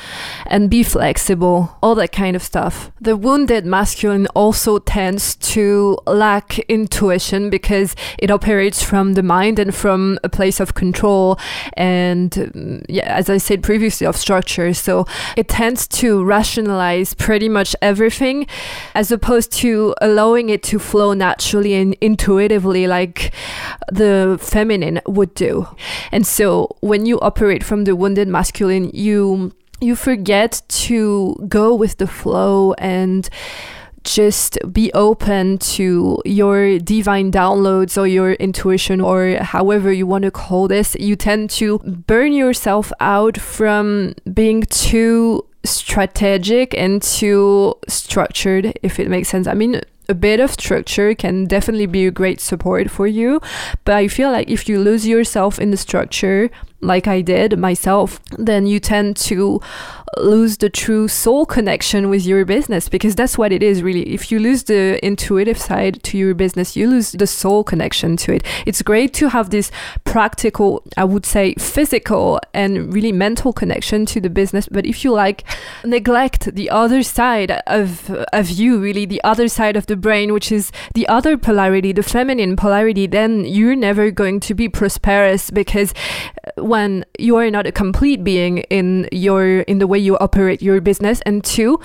and 0.47 0.69
be 0.69 0.83
flexible, 0.83 1.77
all 1.83 1.95
that 1.95 2.11
kind 2.11 2.35
of 2.35 2.41
stuff. 2.41 2.91
The 2.99 3.15
wounded 3.15 3.65
masculine 3.65 4.27
also 4.27 4.79
tends 4.79 5.35
to 5.53 5.97
lack 6.07 6.59
intuition 6.59 7.49
because 7.49 7.95
it 8.17 8.31
operates 8.31 8.81
from 8.81 9.13
the 9.13 9.23
mind 9.23 9.59
and 9.59 9.73
from 9.73 10.17
a 10.23 10.29
place 10.29 10.59
of 10.59 10.73
control 10.73 11.37
and 11.73 12.37
um, 12.37 12.81
yeah, 12.89 13.05
as 13.05 13.29
I 13.29 13.37
said 13.37 13.61
previously, 13.61 14.07
of 14.07 14.15
structure. 14.15 14.73
So 14.73 15.05
it 15.37 15.47
tends 15.47 15.87
to 15.99 16.14
rationalize 16.23 17.13
pretty 17.13 17.49
much 17.49 17.75
everything 17.81 18.47
as 18.93 19.11
opposed 19.11 19.51
to 19.51 19.95
allowing 20.01 20.49
it 20.49 20.63
to 20.63 20.79
flow 20.79 21.13
naturally 21.13 21.73
and 21.73 21.95
intuitively 22.01 22.87
like 22.87 23.33
the 23.91 24.37
feminine 24.41 25.01
would 25.07 25.33
do. 25.35 25.67
And 26.11 26.25
so 26.25 26.75
when 26.81 27.05
you 27.05 27.19
operate 27.19 27.63
from 27.63 27.83
the 27.83 27.95
wounded 27.95 28.27
masculine, 28.27 28.89
you 28.93 29.51
you 29.81 29.95
forget 29.95 30.61
to 30.69 31.35
go 31.49 31.75
with 31.75 31.97
the 31.97 32.07
flow 32.07 32.73
and 32.77 33.29
just 34.05 34.57
be 34.71 34.93
open 34.93 35.57
to 35.57 36.21
your 36.23 36.79
divine 36.79 37.31
downloads 37.31 37.97
or 37.97 38.07
your 38.07 38.33
intuition 38.33 39.01
or 39.01 39.37
however 39.41 39.91
you 39.91 40.07
want 40.07 40.23
to 40.23 40.31
call 40.31 40.67
this. 40.67 40.95
You 40.99 41.15
tend 41.15 41.49
to 41.51 41.79
burn 41.79 42.31
yourself 42.31 42.93
out 42.99 43.37
from 43.37 44.13
being 44.31 44.61
too 44.63 45.45
strategic 45.65 46.73
and 46.77 47.01
too 47.01 47.75
structured, 47.87 48.77
if 48.83 48.99
it 48.99 49.09
makes 49.09 49.29
sense. 49.29 49.47
I 49.47 49.53
mean, 49.53 49.81
a 50.07 50.13
bit 50.13 50.39
of 50.39 50.51
structure 50.51 51.15
can 51.15 51.45
definitely 51.45 51.87
be 51.87 52.05
a 52.05 52.11
great 52.11 52.39
support 52.39 52.91
for 52.91 53.07
you, 53.07 53.41
but 53.85 53.95
I 53.95 54.07
feel 54.07 54.31
like 54.31 54.49
if 54.49 54.69
you 54.69 54.79
lose 54.79 55.07
yourself 55.07 55.59
in 55.59 55.71
the 55.71 55.77
structure, 55.77 56.49
like 56.85 57.07
I 57.07 57.21
did 57.21 57.57
myself, 57.57 58.19
then 58.37 58.65
you 58.65 58.79
tend 58.79 59.17
to 59.17 59.61
lose 60.17 60.57
the 60.57 60.69
true 60.69 61.07
soul 61.07 61.45
connection 61.45 62.09
with 62.09 62.25
your 62.25 62.45
business 62.45 62.87
because 62.87 63.15
that's 63.15 63.37
what 63.37 63.51
it 63.51 63.61
is 63.61 63.83
really. 63.83 64.13
If 64.13 64.31
you 64.31 64.39
lose 64.39 64.63
the 64.63 65.03
intuitive 65.05 65.57
side 65.59 66.01
to 66.03 66.17
your 66.17 66.33
business, 66.33 66.75
you 66.75 66.89
lose 66.89 67.11
the 67.11 67.27
soul 67.27 67.63
connection 67.63 68.17
to 68.17 68.33
it. 68.33 68.43
It's 68.65 68.81
great 68.81 69.13
to 69.15 69.29
have 69.29 69.49
this 69.49 69.71
practical, 70.03 70.83
I 70.97 71.03
would 71.03 71.25
say 71.25 71.55
physical 71.55 72.39
and 72.53 72.93
really 72.93 73.11
mental 73.11 73.53
connection 73.53 74.05
to 74.07 74.21
the 74.21 74.29
business, 74.29 74.67
but 74.69 74.85
if 74.85 75.03
you 75.03 75.11
like 75.11 75.43
neglect 75.83 76.55
the 76.55 76.69
other 76.69 77.03
side 77.03 77.51
of 77.67 78.09
of 78.33 78.49
you, 78.49 78.79
really 78.79 79.05
the 79.05 79.23
other 79.23 79.47
side 79.47 79.75
of 79.75 79.87
the 79.87 79.95
brain, 79.95 80.33
which 80.33 80.51
is 80.51 80.71
the 80.93 81.07
other 81.07 81.37
polarity, 81.37 81.91
the 81.91 82.03
feminine 82.03 82.55
polarity, 82.55 83.07
then 83.07 83.45
you're 83.45 83.75
never 83.75 84.11
going 84.11 84.39
to 84.39 84.53
be 84.53 84.69
prosperous 84.69 85.49
because 85.49 85.93
when 86.57 86.74
you 87.17 87.35
are 87.37 87.49
not 87.49 87.65
a 87.65 87.71
complete 87.71 88.23
being 88.23 88.59
in 88.69 89.07
your 89.11 89.61
in 89.61 89.79
the 89.79 89.87
way 89.87 89.99
you 89.99 90.17
operate 90.17 90.61
your 90.61 90.81
business 90.81 91.21
and 91.25 91.43
two 91.43 91.79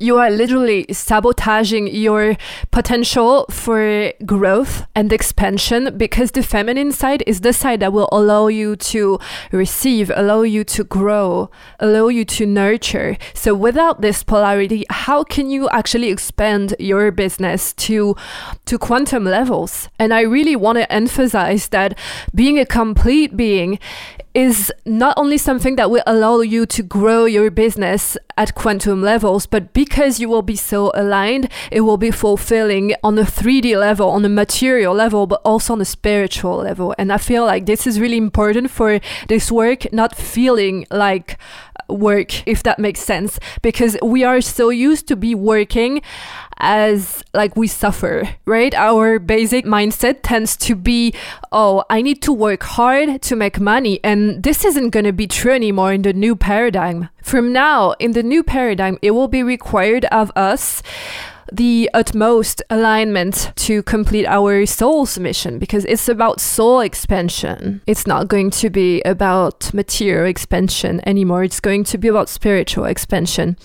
you 0.00 0.16
are 0.16 0.30
literally 0.30 0.86
sabotaging 0.92 1.88
your 1.88 2.36
potential 2.70 3.46
for 3.50 4.12
growth 4.24 4.86
and 4.94 5.12
expansion 5.12 5.96
because 5.98 6.30
the 6.32 6.42
feminine 6.42 6.92
side 6.92 7.22
is 7.26 7.40
the 7.40 7.52
side 7.52 7.80
that 7.80 7.92
will 7.92 8.08
allow 8.12 8.46
you 8.46 8.76
to 8.76 9.18
receive 9.50 10.10
allow 10.14 10.42
you 10.42 10.62
to 10.62 10.84
grow 10.84 11.50
allow 11.80 12.08
you 12.08 12.24
to 12.24 12.46
nurture. 12.46 13.16
So 13.34 13.54
without 13.54 14.00
this 14.00 14.22
polarity 14.22 14.84
how 14.88 15.24
can 15.24 15.50
you 15.50 15.68
actually 15.70 16.08
expand 16.08 16.74
your 16.78 17.10
business 17.10 17.72
to 17.74 18.14
to 18.66 18.78
quantum 18.78 19.24
levels? 19.24 19.88
And 19.98 20.14
i 20.14 20.20
really 20.20 20.54
want 20.56 20.78
to 20.78 20.92
emphasize 20.92 21.68
that 21.68 21.98
being 22.34 22.58
a 22.58 22.66
complete 22.66 23.36
being 23.36 23.78
is 24.38 24.72
not 24.86 25.14
only 25.16 25.36
something 25.36 25.74
that 25.74 25.90
will 25.90 26.04
allow 26.06 26.38
you 26.38 26.64
to 26.64 26.80
grow 26.80 27.24
your 27.24 27.50
business 27.50 28.16
at 28.36 28.54
quantum 28.54 29.02
levels, 29.02 29.46
but 29.46 29.72
because 29.72 30.20
you 30.20 30.28
will 30.28 30.42
be 30.42 30.54
so 30.54 30.92
aligned, 30.94 31.50
it 31.72 31.80
will 31.80 31.96
be 31.96 32.12
fulfilling 32.12 32.94
on 33.02 33.18
a 33.18 33.24
3D 33.24 33.76
level, 33.76 34.08
on 34.08 34.24
a 34.24 34.28
material 34.28 34.94
level, 34.94 35.26
but 35.26 35.40
also 35.44 35.72
on 35.72 35.80
a 35.80 35.84
spiritual 35.84 36.58
level. 36.58 36.94
And 36.98 37.12
I 37.12 37.18
feel 37.18 37.44
like 37.44 37.66
this 37.66 37.84
is 37.84 37.98
really 37.98 38.16
important 38.16 38.70
for 38.70 39.00
this 39.26 39.50
work 39.50 39.92
not 39.92 40.14
feeling 40.14 40.86
like 40.92 41.36
work, 41.88 42.46
if 42.46 42.62
that 42.62 42.78
makes 42.78 43.00
sense, 43.00 43.40
because 43.60 43.96
we 44.04 44.22
are 44.22 44.40
so 44.40 44.68
used 44.68 45.08
to 45.08 45.16
be 45.16 45.34
working 45.34 46.00
as 46.58 47.22
like 47.34 47.56
we 47.56 47.66
suffer, 47.66 48.28
right? 48.44 48.74
Our 48.74 49.18
basic 49.18 49.64
mindset 49.64 50.20
tends 50.22 50.56
to 50.58 50.74
be, 50.74 51.14
oh, 51.52 51.84
I 51.88 52.02
need 52.02 52.22
to 52.22 52.32
work 52.32 52.62
hard 52.62 53.22
to 53.22 53.36
make 53.36 53.60
money. 53.60 54.00
And 54.02 54.42
this 54.42 54.64
isn't 54.64 54.90
going 54.90 55.04
to 55.04 55.12
be 55.12 55.26
true 55.26 55.52
anymore 55.52 55.92
in 55.92 56.02
the 56.02 56.12
new 56.12 56.36
paradigm. 56.36 57.08
From 57.22 57.52
now, 57.52 57.92
in 57.98 58.12
the 58.12 58.22
new 58.22 58.42
paradigm, 58.42 58.98
it 59.02 59.12
will 59.12 59.28
be 59.28 59.42
required 59.42 60.04
of 60.06 60.32
us 60.34 60.82
the 61.52 61.90
utmost 61.94 62.62
alignment 62.70 63.52
to 63.56 63.82
complete 63.82 64.26
our 64.26 64.66
soul's 64.66 65.18
mission 65.18 65.58
because 65.58 65.84
it's 65.86 66.08
about 66.08 66.40
soul 66.40 66.80
expansion. 66.80 67.80
It's 67.86 68.06
not 68.06 68.28
going 68.28 68.50
to 68.50 68.70
be 68.70 69.00
about 69.02 69.72
material 69.72 70.26
expansion 70.26 71.00
anymore. 71.06 71.44
It's 71.44 71.60
going 71.60 71.84
to 71.84 71.98
be 71.98 72.08
about 72.08 72.28
spiritual 72.28 72.84
expansion. 72.84 73.56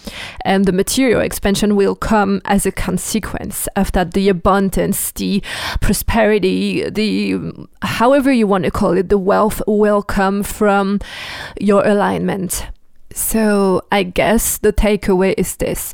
And 0.45 0.65
the 0.65 0.71
material 0.71 1.21
expansion 1.21 1.75
will 1.75 1.95
come 1.95 2.41
as 2.45 2.65
a 2.65 2.71
consequence 2.71 3.67
of 3.75 3.91
that 3.93 4.13
the 4.13 4.29
abundance, 4.29 5.11
the 5.11 5.43
prosperity, 5.81 6.89
the 6.89 7.39
however 7.81 8.31
you 8.31 8.47
want 8.47 8.65
to 8.65 8.71
call 8.71 8.97
it, 8.97 9.09
the 9.09 9.17
wealth 9.17 9.61
will 9.67 10.01
come 10.01 10.43
from 10.43 10.99
your 11.59 11.85
alignment. 11.85 12.67
So 13.13 13.83
I 13.91 14.03
guess 14.03 14.57
the 14.57 14.73
takeaway 14.73 15.35
is 15.37 15.57
this 15.57 15.93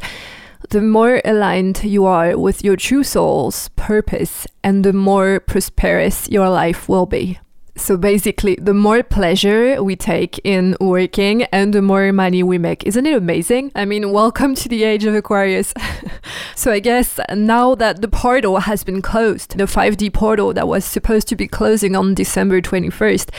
the 0.69 0.81
more 0.81 1.21
aligned 1.25 1.83
you 1.83 2.05
are 2.05 2.37
with 2.37 2.63
your 2.63 2.75
true 2.75 3.03
soul's 3.03 3.69
purpose 3.69 4.45
and 4.63 4.83
the 4.83 4.93
more 4.93 5.39
prosperous 5.39 6.29
your 6.29 6.47
life 6.49 6.87
will 6.87 7.07
be. 7.07 7.39
So 7.79 7.95
basically, 7.95 8.55
the 8.55 8.73
more 8.73 9.03
pleasure 9.03 9.81
we 9.81 9.95
take 9.95 10.39
in 10.43 10.75
working 10.81 11.43
and 11.43 11.73
the 11.73 11.81
more 11.81 12.11
money 12.11 12.43
we 12.43 12.57
make. 12.57 12.83
Isn't 12.83 13.05
it 13.05 13.15
amazing? 13.15 13.71
I 13.73 13.85
mean, 13.85 14.11
welcome 14.11 14.53
to 14.55 14.67
the 14.67 14.83
age 14.83 15.05
of 15.05 15.15
Aquarius. 15.15 15.73
so 16.55 16.73
I 16.73 16.79
guess 16.79 17.19
now 17.33 17.75
that 17.75 18.01
the 18.01 18.09
portal 18.09 18.59
has 18.59 18.83
been 18.83 19.01
closed, 19.01 19.57
the 19.57 19.63
5D 19.63 20.13
portal 20.13 20.53
that 20.53 20.67
was 20.67 20.83
supposed 20.83 21.29
to 21.29 21.37
be 21.37 21.47
closing 21.47 21.95
on 21.95 22.13
December 22.13 22.61
21st, 22.61 23.29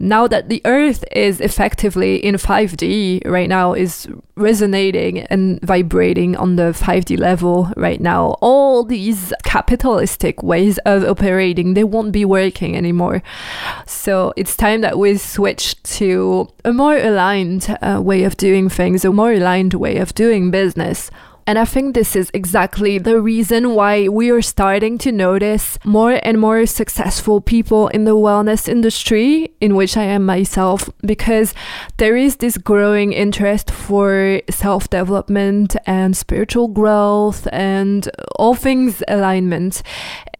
now 0.00 0.26
that 0.26 0.48
the 0.48 0.60
Earth 0.64 1.04
is 1.12 1.40
effectively 1.40 2.16
in 2.16 2.34
5D 2.34 3.24
right 3.24 3.48
now, 3.48 3.74
is 3.74 4.08
resonating 4.36 5.20
and 5.20 5.60
vibrating 5.62 6.34
on 6.36 6.56
the 6.56 6.72
5D 6.72 7.18
level 7.18 7.70
right 7.76 8.00
now, 8.00 8.36
all 8.40 8.82
these 8.82 9.32
capitalistic 9.44 10.42
ways 10.42 10.78
of 10.78 11.04
operating, 11.04 11.74
they 11.74 11.84
won't 11.84 12.10
be 12.10 12.24
working 12.24 12.76
anymore. 12.76 13.22
So 13.86 14.32
it's 14.36 14.56
time 14.56 14.80
that 14.80 14.98
we 14.98 15.16
switch 15.18 15.82
to 15.98 16.48
a 16.64 16.72
more 16.72 16.96
aligned 16.96 17.76
uh, 17.82 18.00
way 18.02 18.24
of 18.24 18.36
doing 18.36 18.68
things, 18.68 19.04
a 19.04 19.12
more 19.12 19.32
aligned 19.32 19.74
way 19.74 19.98
of 19.98 20.14
doing 20.14 20.50
business. 20.50 21.10
And 21.46 21.58
I 21.58 21.66
think 21.66 21.94
this 21.94 22.16
is 22.16 22.30
exactly 22.32 22.96
the 22.96 23.20
reason 23.20 23.74
why 23.74 24.08
we 24.08 24.30
are 24.30 24.40
starting 24.40 24.96
to 24.98 25.12
notice 25.12 25.78
more 25.84 26.18
and 26.22 26.40
more 26.40 26.64
successful 26.64 27.42
people 27.42 27.88
in 27.88 28.04
the 28.04 28.16
wellness 28.16 28.66
industry, 28.66 29.52
in 29.60 29.74
which 29.74 29.96
I 29.96 30.04
am 30.04 30.24
myself, 30.24 30.88
because 31.02 31.52
there 31.98 32.16
is 32.16 32.36
this 32.36 32.56
growing 32.56 33.12
interest 33.12 33.70
for 33.70 34.40
self 34.48 34.88
development 34.88 35.76
and 35.86 36.16
spiritual 36.16 36.68
growth 36.68 37.46
and 37.52 38.08
all 38.36 38.54
things 38.54 39.02
alignment. 39.06 39.82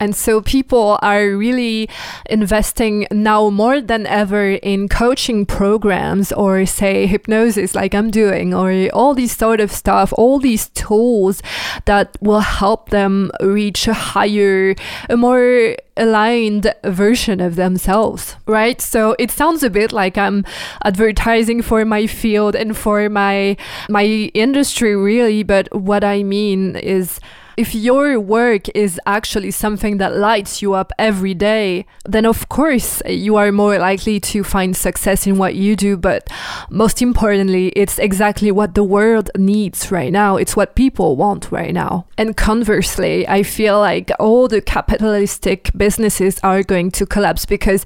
And 0.01 0.15
so 0.15 0.41
people 0.41 0.99
are 1.03 1.31
really 1.31 1.89
investing 2.29 3.07
now 3.11 3.51
more 3.51 3.81
than 3.81 4.07
ever 4.07 4.53
in 4.53 4.89
coaching 4.89 5.47
programs 5.47 6.33
or, 6.33 6.67
say, 6.67 7.07
hypnosis, 7.07 7.75
like 7.75 7.95
I'm 7.95 8.11
doing, 8.11 8.55
or 8.55 8.89
all 8.93 9.15
these 9.15 9.37
sort 9.37 9.61
of 9.61 9.71
stuff, 9.71 10.13
all 10.17 10.39
these 10.39 10.69
tools 10.71 11.43
that 11.85 12.17
will 12.21 12.41
help 12.41 12.91
them 12.91 13.31
reach 13.41 13.87
a 13.89 13.95
higher, 13.95 14.75
a 15.09 15.17
more 15.17 15.77
aligned 15.97 16.73
version 16.85 17.41
of 17.41 17.57
themselves, 17.57 18.37
right? 18.47 18.81
So 18.81 19.15
it 19.19 19.31
sounds 19.31 19.63
a 19.63 19.71
bit 19.71 19.93
like 19.93 20.19
I'm 20.19 20.45
advertising 20.85 21.63
for 21.63 21.85
my 21.85 22.07
field 22.07 22.57
and 22.57 22.77
for 22.77 23.09
my 23.09 23.57
my 23.89 24.05
industry 24.35 24.97
really, 24.97 25.43
but 25.43 25.73
what 25.75 26.03
I 26.05 26.23
mean 26.23 26.77
is 26.77 27.21
if 27.57 27.75
your 27.75 28.19
work 28.19 28.69
is 28.75 29.01
actually 29.07 29.51
something 29.51 29.99
that 29.99 30.17
lights 30.17 30.61
you 30.61 30.75
up 30.75 30.93
every 30.99 31.35
day, 31.35 31.87
then 32.05 32.27
of 32.27 32.49
course 32.49 33.03
uh, 33.07 33.11
you 33.11 33.37
are 33.37 33.53
more 33.53 33.79
likely 33.79 34.19
to 34.21 34.43
find 34.43 34.77
success 34.77 35.27
in 35.27 35.39
what 35.39 35.55
you 35.55 35.77
do. 35.77 35.97
But 35.97 36.29
most 36.71 37.01
importantly, 37.01 37.69
it's 37.77 37.99
exactly 37.99 38.51
what 38.51 38.75
the 38.75 38.85
world 38.85 39.31
needs 39.37 39.91
right 39.91 40.13
now. 40.13 40.37
It's 40.37 40.57
what 40.57 40.75
people 40.75 41.17
want 41.17 41.53
right 41.53 41.73
now. 41.73 42.07
And 42.19 42.37
conversely, 42.37 43.27
I 43.29 43.43
feel 43.43 43.79
like 43.79 44.11
all 44.19 44.49
the 44.49 44.61
capitalistic 44.61 45.71
businesses 45.77 46.41
are 46.43 46.63
going 46.63 46.91
to 46.93 47.07
collapse 47.07 47.47
because 47.47 47.85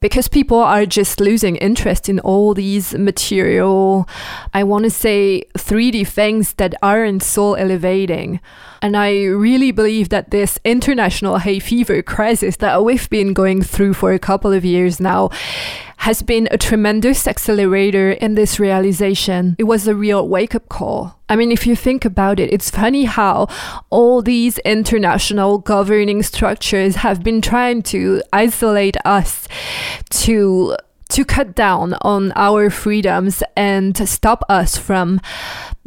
because 0.00 0.28
people 0.28 0.58
are 0.58 0.86
just 0.86 1.18
losing 1.18 1.56
interest 1.56 2.08
in 2.08 2.20
all 2.20 2.54
these 2.54 2.94
material, 2.94 4.08
I 4.54 4.62
want 4.62 4.84
to 4.84 4.90
say 4.90 5.42
3D 5.56 6.06
things 6.06 6.54
that 6.54 6.74
aren't 6.82 7.22
soul 7.22 7.56
elevating. 7.56 8.40
And 8.82 8.96
I 8.96 9.24
really 9.24 9.72
believe 9.72 10.08
that 10.10 10.30
this 10.30 10.58
international 10.64 11.38
hay 11.38 11.58
fever 11.58 12.02
crisis 12.02 12.56
that 12.56 12.84
we've 12.84 13.08
been 13.10 13.32
going 13.32 13.62
through 13.62 13.94
for 13.94 14.12
a 14.12 14.18
couple 14.18 14.52
of 14.52 14.64
years 14.64 15.00
now 15.00 15.30
has 15.98 16.22
been 16.22 16.48
a 16.52 16.58
tremendous 16.58 17.26
accelerator 17.26 18.12
in 18.12 18.34
this 18.34 18.60
realization. 18.60 19.56
It 19.58 19.64
was 19.64 19.88
a 19.88 19.96
real 19.96 20.28
wake 20.28 20.54
up 20.54 20.68
call. 20.68 21.18
I 21.28 21.34
mean, 21.34 21.50
if 21.50 21.66
you 21.66 21.74
think 21.74 22.04
about 22.04 22.38
it, 22.38 22.52
it's 22.52 22.70
funny 22.70 23.04
how 23.04 23.48
all 23.90 24.22
these 24.22 24.58
international 24.58 25.58
governing 25.58 26.22
structures 26.22 26.96
have 26.96 27.24
been 27.24 27.40
trying 27.42 27.82
to 27.82 28.22
isolate 28.32 28.96
us 29.04 29.48
to 30.10 30.76
to 31.10 31.24
cut 31.24 31.54
down 31.54 31.94
on 32.02 32.32
our 32.36 32.70
freedoms 32.70 33.42
and 33.56 34.08
stop 34.08 34.44
us 34.48 34.76
from 34.76 35.20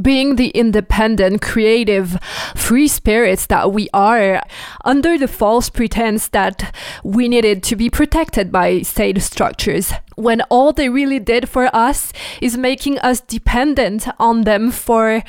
being 0.01 0.35
the 0.35 0.49
independent, 0.49 1.41
creative, 1.41 2.17
free 2.55 2.87
spirits 2.87 3.45
that 3.47 3.71
we 3.71 3.87
are, 3.93 4.41
under 4.83 5.17
the 5.17 5.27
false 5.27 5.69
pretense 5.69 6.27
that 6.29 6.73
we 7.03 7.27
needed 7.27 7.61
to 7.63 7.75
be 7.75 7.89
protected 7.89 8.51
by 8.51 8.81
state 8.81 9.21
structures, 9.21 9.93
when 10.15 10.41
all 10.49 10.73
they 10.73 10.89
really 10.89 11.19
did 11.19 11.49
for 11.49 11.73
us 11.75 12.13
is 12.41 12.57
making 12.57 12.99
us 12.99 13.21
dependent 13.21 14.07
on 14.19 14.43
them 14.43 14.71
for 14.71 15.23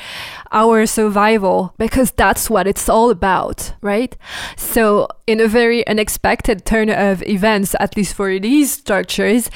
our 0.51 0.85
survival, 0.85 1.73
because 1.77 2.11
that's 2.11 2.49
what 2.49 2.67
it's 2.67 2.87
all 2.87 3.09
about, 3.09 3.73
right? 3.81 4.15
So, 4.55 5.07
in 5.25 5.39
a 5.39 5.47
very 5.47 5.85
unexpected 5.87 6.65
turn 6.65 6.89
of 6.89 7.23
events, 7.23 7.75
at 7.79 7.97
least 7.97 8.13
for 8.13 8.37
these 8.39 8.71
structures, 8.71 9.49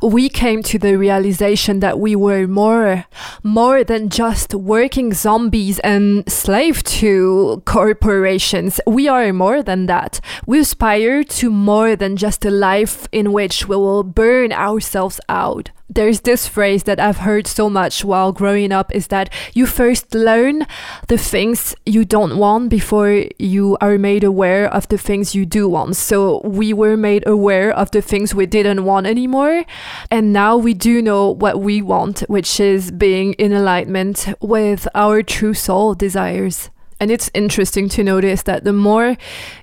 we 0.00 0.28
came 0.28 0.62
to 0.64 0.78
the 0.78 0.96
realization 0.96 1.80
that 1.80 1.98
we 1.98 2.14
were 2.14 2.46
more, 2.46 3.06
more 3.42 3.82
than 3.82 4.10
just 4.10 4.54
working 4.54 5.12
zombies 5.12 5.80
and 5.80 6.30
slave 6.30 6.84
to 6.84 7.62
corporations. 7.64 8.80
We 8.86 9.08
are 9.08 9.32
more 9.32 9.62
than 9.62 9.86
that. 9.86 10.20
We 10.46 10.60
aspire 10.60 11.24
to 11.24 11.50
more 11.50 11.96
than 11.96 12.16
just 12.16 12.44
a 12.44 12.50
life 12.50 13.08
in 13.10 13.32
which 13.32 13.66
we 13.66 13.76
will 13.76 14.04
burn 14.04 14.52
ourselves 14.74 15.20
out 15.28 15.70
there's 15.94 16.22
this 16.22 16.48
phrase 16.48 16.84
that 16.84 16.98
I've 16.98 17.18
heard 17.18 17.46
so 17.46 17.68
much 17.68 18.04
while 18.04 18.32
growing 18.32 18.72
up 18.72 18.94
is 18.94 19.08
that 19.08 19.30
you 19.52 19.66
first 19.66 20.14
learn 20.14 20.66
the 21.08 21.18
things 21.18 21.74
you 21.84 22.04
don't 22.04 22.38
want 22.38 22.70
before 22.70 23.26
you 23.38 23.76
are 23.80 23.98
made 23.98 24.24
aware 24.24 24.66
of 24.66 24.88
the 24.88 24.98
things 24.98 25.34
you 25.34 25.44
do 25.44 25.68
want. 25.68 25.96
So 25.96 26.40
we 26.44 26.72
were 26.72 26.96
made 26.96 27.26
aware 27.26 27.70
of 27.70 27.90
the 27.90 28.02
things 28.02 28.34
we 28.34 28.46
didn't 28.46 28.84
want 28.84 29.06
anymore. 29.06 29.64
And 30.10 30.32
now 30.32 30.56
we 30.56 30.74
do 30.74 31.02
know 31.02 31.30
what 31.30 31.60
we 31.60 31.82
want, 31.82 32.20
which 32.20 32.58
is 32.58 32.90
being 32.90 33.34
in 33.34 33.52
alignment 33.52 34.28
with 34.40 34.88
our 34.94 35.22
true 35.22 35.54
soul 35.54 35.94
desires. 35.94 36.70
And 37.04 37.10
it's 37.10 37.30
interesting 37.34 37.90
to 37.90 38.02
notice 38.02 38.44
that 38.44 38.64
the 38.64 38.72
more 38.72 39.18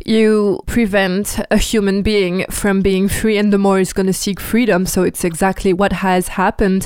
you 0.05 0.61
prevent 0.67 1.39
a 1.49 1.57
human 1.57 2.03
being 2.03 2.45
from 2.51 2.83
being 2.83 3.07
free, 3.07 3.35
and 3.39 3.51
the 3.51 3.57
more 3.57 3.79
it's 3.79 3.93
going 3.93 4.05
to 4.05 4.13
seek 4.13 4.39
freedom. 4.39 4.85
So 4.85 5.01
it's 5.01 5.23
exactly 5.23 5.73
what 5.73 5.91
has 5.91 6.27
happened 6.27 6.85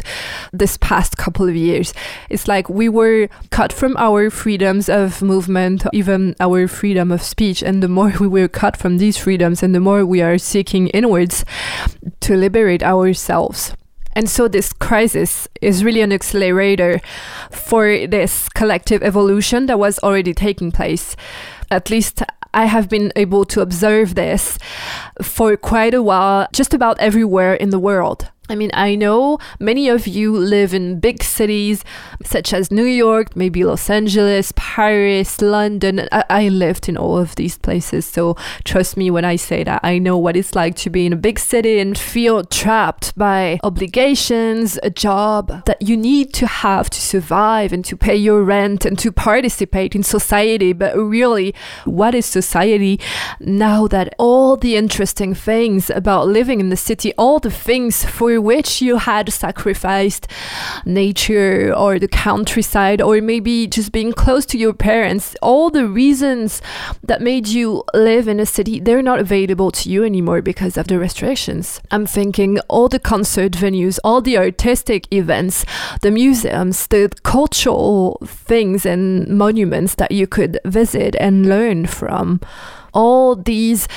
this 0.54 0.78
past 0.78 1.18
couple 1.18 1.50
of 1.50 1.58
years. 1.58 1.94
It's 2.30 2.48
like 2.48 2.70
we 2.70 2.88
were 2.88 3.28
cut 3.50 3.74
from 3.74 3.98
our 3.98 4.30
freedoms 4.30 4.88
of 4.88 5.22
movement, 5.22 5.84
even 5.92 6.38
our 6.40 6.70
freedom 6.70 7.12
of 7.12 7.22
speech. 7.22 7.62
And 7.62 7.84
the 7.84 7.90
more 7.90 8.14
we 8.22 8.30
were 8.30 8.48
cut 8.48 8.78
from 8.78 8.98
these 8.98 9.18
freedoms, 9.18 9.62
and 9.62 9.76
the 9.76 9.82
more 9.82 10.06
we 10.06 10.22
are 10.22 10.38
seeking 10.38 10.88
inwards 10.88 11.44
to 12.22 12.38
liberate 12.38 12.82
ourselves. 12.82 13.76
And 14.16 14.30
so 14.30 14.48
this 14.48 14.72
crisis 14.72 15.48
is 15.62 15.84
really 15.84 16.02
an 16.02 16.14
accelerator 16.14 17.02
for 17.52 18.08
this 18.08 18.48
collective 18.50 19.04
evolution 19.04 19.66
that 19.66 19.78
was 19.78 20.00
already 20.00 20.34
taking 20.34 20.72
place. 20.72 21.16
At 21.70 21.90
least 21.90 22.24
I 22.54 22.66
have 22.66 22.88
been 22.88 23.12
able 23.18 23.44
to 23.46 23.60
observe 23.60 24.16
this 24.16 24.58
for 25.22 25.58
quite 25.58 25.94
a 25.94 26.02
while, 26.02 26.48
just 26.54 26.74
about 26.74 26.98
everywhere 27.00 27.54
in 27.54 27.72
the 27.72 27.80
world. 27.80 28.30
I 28.48 28.54
mean, 28.54 28.70
I 28.76 28.94
know 28.94 29.40
many 29.60 29.90
of 29.90 30.06
you 30.06 30.38
live 30.38 30.74
in 30.74 31.00
big 31.00 31.24
cities 31.24 31.84
such 32.24 32.54
as 32.54 32.70
New 32.70 32.84
York, 32.84 33.36
maybe 33.36 33.64
Los 33.64 33.90
Angeles, 33.90 34.54
Paris, 34.56 35.42
London. 35.42 36.08
I, 36.12 36.24
I, 36.30 36.50
lived 36.50 36.88
in 36.88 36.96
all 36.96 37.18
of 37.18 37.36
these 37.36 37.58
places, 37.58 38.06
so 38.06 38.36
trust 38.64 38.98
me 38.98 39.10
when 39.10 39.26
I 39.26 39.36
say 39.36 39.64
that. 39.64 39.82
I 39.84 39.98
know 39.98 40.18
what 40.18 40.38
it's 40.38 40.54
like 40.54 40.76
to 40.78 40.92
be 40.92 41.08
in 41.08 41.14
a 41.14 41.16
big 41.16 41.40
city 41.40 41.80
and 41.80 41.98
feel 41.98 42.44
trapped 42.44 43.18
by 43.18 43.60
obligations, 43.64 44.78
a 44.84 44.92
job 44.92 45.66
that 45.66 45.82
you 45.82 45.98
need 45.98 46.32
to 46.36 46.46
have 46.46 46.92
to 46.92 47.02
survive 47.02 47.74
and 47.74 47.84
to 47.86 47.98
pay 47.98 48.16
your 48.16 48.44
rent 48.44 48.86
and 48.86 48.98
to 49.00 49.12
participate 49.12 49.96
in 49.96 50.04
society. 50.04 50.72
But 50.72 50.96
really, 50.96 51.56
what 51.86 52.14
is 52.14 52.28
society 52.28 53.00
now 53.40 53.88
that 53.88 54.14
all 54.20 54.56
the 54.56 54.76
interesting 54.76 55.34
things 55.34 55.90
about 55.90 56.28
living 56.28 56.60
in 56.60 56.70
the 56.70 56.78
city, 56.78 57.12
all 57.18 57.40
the 57.40 57.50
things 57.50 58.06
for 58.06 58.35
which 58.42 58.82
you 58.82 58.98
had 58.98 59.32
sacrificed 59.32 60.28
nature 60.86 61.74
or 61.76 62.00
the 62.00 62.08
countryside 62.08 63.02
or 63.02 63.22
maybe 63.22 63.68
just 63.68 63.92
being 63.92 64.14
close 64.14 64.46
to 64.48 64.58
your 64.58 64.74
parents, 64.74 65.36
all 65.42 65.70
the 65.70 65.88
reasons 65.88 66.62
that 67.04 67.22
made 67.22 67.48
you 67.48 67.84
live 67.94 68.28
in 68.28 68.40
a 68.40 68.46
city, 68.46 68.80
they're 68.80 69.02
not 69.02 69.20
available 69.20 69.72
to 69.72 69.90
you 69.90 70.04
anymore 70.04 70.42
because 70.42 70.78
of 70.78 70.88
the 70.88 71.00
restrictions. 71.00 71.82
I'm 71.92 72.06
thinking 72.06 72.60
all 72.68 72.90
the 72.90 73.00
concert 73.00 73.54
venues, 73.54 74.00
all 74.04 74.22
the 74.22 74.38
artistic 74.38 75.12
events, 75.14 75.66
the 76.02 76.12
museums, 76.12 76.88
the 76.88 77.12
cultural 77.24 78.20
things 78.26 78.86
and 78.86 79.28
monuments 79.28 79.96
that 79.96 80.12
you 80.12 80.28
could 80.28 80.60
visit 80.66 81.16
and 81.20 81.48
learn 81.48 81.86
from 81.86 82.40
all 82.96 83.36
these 83.36 83.88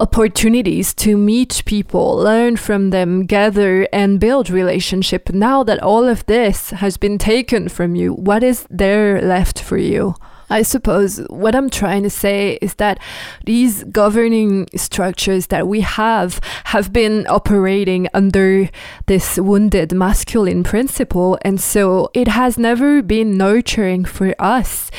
opportunities 0.00 0.94
to 0.94 1.16
meet 1.16 1.62
people, 1.66 2.16
learn 2.16 2.56
from 2.56 2.90
them, 2.90 3.26
gather 3.26 3.86
and 3.92 4.18
build 4.18 4.50
relationship. 4.50 5.30
Now 5.30 5.62
that 5.62 5.82
all 5.82 6.08
of 6.08 6.26
this 6.26 6.70
has 6.70 6.96
been 6.96 7.18
taken 7.18 7.68
from 7.68 7.94
you, 7.94 8.14
what 8.14 8.42
is 8.42 8.66
there 8.68 9.20
left 9.20 9.60
for 9.60 9.76
you? 9.76 10.16
I 10.48 10.62
suppose 10.62 11.18
what 11.28 11.56
I'm 11.56 11.68
trying 11.68 12.04
to 12.04 12.10
say 12.10 12.58
is 12.62 12.74
that 12.74 12.98
these 13.44 13.82
governing 13.84 14.68
structures 14.76 15.48
that 15.48 15.66
we 15.66 15.80
have 15.80 16.40
have 16.66 16.92
been 16.92 17.26
operating 17.28 18.08
under 18.14 18.70
this 19.06 19.38
wounded 19.38 19.92
masculine 19.92 20.62
principle, 20.62 21.36
and 21.42 21.60
so 21.60 22.10
it 22.14 22.28
has 22.28 22.58
never 22.58 23.02
been 23.02 23.36
nurturing 23.36 24.04
for 24.04 24.34
us. 24.38 24.90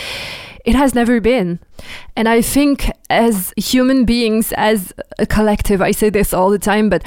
It 0.68 0.76
has 0.76 0.94
never 0.94 1.22
been. 1.22 1.60
And 2.18 2.28
I 2.28 2.42
think 2.42 2.92
as 3.10 3.54
human 3.56 4.04
beings, 4.04 4.52
as 4.58 4.92
a 5.18 5.26
collective, 5.26 5.82
I 5.82 5.92
say 5.92 6.10
this 6.10 6.34
all 6.34 6.50
the 6.50 6.60
time, 6.60 6.90
but 6.90 7.04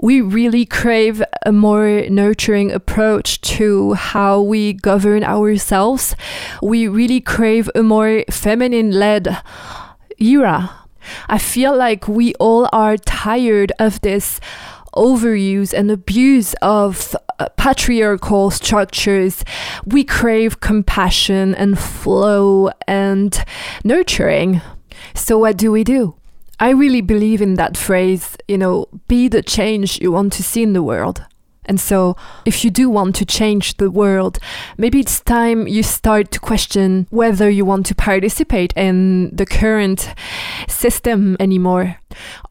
we 0.00 0.22
really 0.22 0.64
crave 0.64 1.22
a 1.44 1.52
more 1.52 2.08
nurturing 2.08 2.72
approach 2.72 3.42
to 3.58 3.92
how 3.92 4.40
we 4.40 4.72
govern 4.72 5.22
ourselves. 5.22 6.16
We 6.62 6.88
really 6.88 7.20
crave 7.20 7.68
a 7.74 7.82
more 7.82 8.24
feminine 8.30 8.90
led 8.92 9.36
era. 10.18 10.70
I 11.28 11.36
feel 11.36 11.76
like 11.76 12.08
we 12.08 12.32
all 12.36 12.70
are 12.72 12.96
tired 12.96 13.70
of 13.78 14.00
this 14.00 14.40
overuse 14.96 15.74
and 15.74 15.90
abuse 15.90 16.54
of 16.62 17.14
Uh, 17.38 17.48
patriarchal 17.56 18.50
structures, 18.50 19.44
we 19.84 20.04
crave 20.04 20.60
compassion 20.60 21.54
and 21.54 21.78
flow 21.78 22.70
and 22.86 23.44
nurturing. 23.82 24.60
So, 25.14 25.38
what 25.38 25.56
do 25.56 25.72
we 25.72 25.82
do? 25.84 26.14
I 26.60 26.70
really 26.70 27.00
believe 27.00 27.42
in 27.42 27.54
that 27.54 27.76
phrase, 27.76 28.36
you 28.46 28.56
know, 28.58 28.86
be 29.08 29.28
the 29.28 29.42
change 29.42 30.00
you 30.00 30.12
want 30.12 30.32
to 30.34 30.42
see 30.42 30.62
in 30.62 30.72
the 30.72 30.82
world. 30.82 31.24
And 31.66 31.80
so, 31.80 32.16
if 32.44 32.64
you 32.64 32.70
do 32.70 32.90
want 32.90 33.14
to 33.16 33.24
change 33.24 33.76
the 33.76 33.90
world, 33.90 34.38
maybe 34.76 35.00
it's 35.00 35.20
time 35.20 35.66
you 35.66 35.82
start 35.82 36.30
to 36.32 36.40
question 36.40 37.06
whether 37.10 37.48
you 37.48 37.64
want 37.64 37.86
to 37.86 37.94
participate 37.94 38.72
in 38.76 39.34
the 39.34 39.46
current 39.46 40.14
system 40.68 41.36
anymore. 41.40 41.98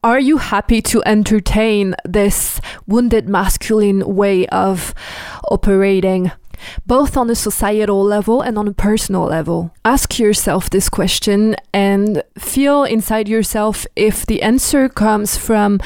Are 0.02 0.20
you 0.20 0.38
happy 0.38 0.82
to 0.82 1.02
entertain 1.06 1.94
this 2.04 2.60
wounded 2.86 3.28
masculine 3.28 4.14
way 4.14 4.46
of 4.48 4.94
operating? 5.50 6.32
both 6.86 7.16
on 7.16 7.30
a 7.30 7.34
societal 7.34 8.02
level 8.02 8.40
and 8.40 8.58
on 8.58 8.68
a 8.68 8.72
personal 8.72 9.24
level. 9.24 9.74
Ask 9.84 10.18
yourself 10.18 10.70
this 10.70 10.88
question 10.88 11.56
and 11.72 12.22
feel 12.38 12.84
inside 12.84 13.28
yourself 13.28 13.86
if 13.96 14.26
the 14.26 14.42
answer 14.42 14.88
comes 14.88 15.36
from 15.36 15.80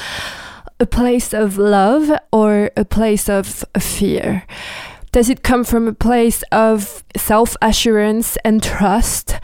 a 0.81 0.87
place 0.87 1.33
of 1.33 1.59
love 1.59 2.11
or 2.33 2.71
a 2.77 2.85
place 2.85 3.29
of 3.29 3.64
fear? 3.79 4.45
Does 5.12 5.31
it 5.31 5.43
come 5.43 5.64
from 5.64 5.88
a 5.88 5.93
place 5.93 6.43
of 6.53 7.03
self 7.17 7.57
assurance 7.62 8.37
and 8.45 8.62
trust 8.62 9.41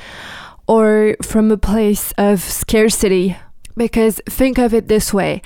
or 0.66 1.16
from 1.22 1.50
a 1.50 1.56
place 1.56 2.12
of 2.18 2.40
scarcity? 2.40 3.36
Because 3.76 4.20
think 4.28 4.58
of 4.58 4.72
it 4.72 4.88
this 4.88 5.12
way 5.12 5.42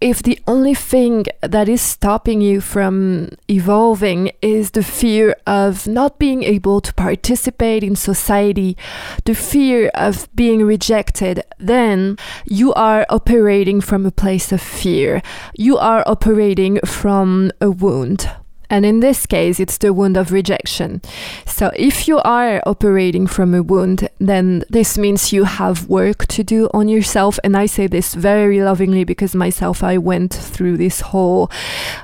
if 0.00 0.22
the 0.22 0.38
only 0.46 0.74
thing 0.74 1.24
that 1.40 1.68
is 1.68 1.80
stopping 1.80 2.40
you 2.40 2.60
from 2.60 3.30
evolving 3.48 4.30
is 4.42 4.72
the 4.72 4.82
fear 4.82 5.34
of 5.46 5.86
not 5.86 6.18
being 6.18 6.42
able 6.42 6.80
to 6.80 6.92
participate 6.94 7.82
in 7.82 7.96
society, 7.96 8.76
the 9.24 9.34
fear 9.34 9.88
of 9.94 10.28
being 10.34 10.64
rejected, 10.64 11.42
then 11.58 12.16
you 12.44 12.74
are 12.74 13.06
operating 13.08 13.80
from 13.80 14.04
a 14.04 14.10
place 14.10 14.52
of 14.52 14.60
fear. 14.60 15.22
You 15.54 15.78
are 15.78 16.02
operating 16.06 16.78
from 16.84 17.50
a 17.60 17.70
wound. 17.70 18.30
And 18.70 18.84
in 18.84 19.00
this 19.00 19.26
case, 19.26 19.60
it's 19.60 19.78
the 19.78 19.92
wound 19.92 20.16
of 20.16 20.32
rejection. 20.32 21.00
So 21.46 21.70
if 21.76 22.08
you 22.08 22.18
are 22.18 22.62
operating 22.66 23.26
from 23.26 23.54
a 23.54 23.62
wound, 23.62 24.08
then 24.18 24.64
this 24.68 24.98
means 24.98 25.32
you 25.32 25.44
have 25.44 25.88
work 25.88 26.26
to 26.28 26.42
do 26.42 26.68
on 26.72 26.88
yourself. 26.88 27.38
And 27.44 27.56
I 27.56 27.66
say 27.66 27.86
this 27.86 28.14
very 28.14 28.62
lovingly 28.62 29.04
because 29.04 29.34
myself, 29.34 29.82
I 29.82 29.98
went 29.98 30.32
through 30.32 30.76
this 30.76 31.00
whole 31.00 31.50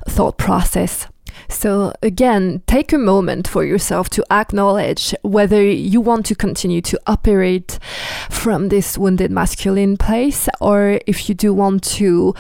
thought 0.09 0.39
process. 0.39 1.07
So, 1.49 1.93
again, 2.03 2.63
take 2.67 2.93
a 2.93 2.99
moment 2.99 3.47
for 3.47 3.65
yourself 3.65 4.09
to 4.11 4.25
acknowledge 4.31 5.15
whether 5.23 5.63
you 5.63 6.01
want 6.01 6.27
to 6.27 6.35
continue 6.35 6.81
to 6.83 7.01
operate 7.07 7.79
from 8.31 8.69
this 8.69 8.97
wounded 8.97 9.31
masculine 9.31 9.97
place 9.97 10.49
or 10.61 11.01
if 11.07 11.29
you 11.29 11.35
do 11.35 11.53
want 11.53 11.85
to 11.85 12.35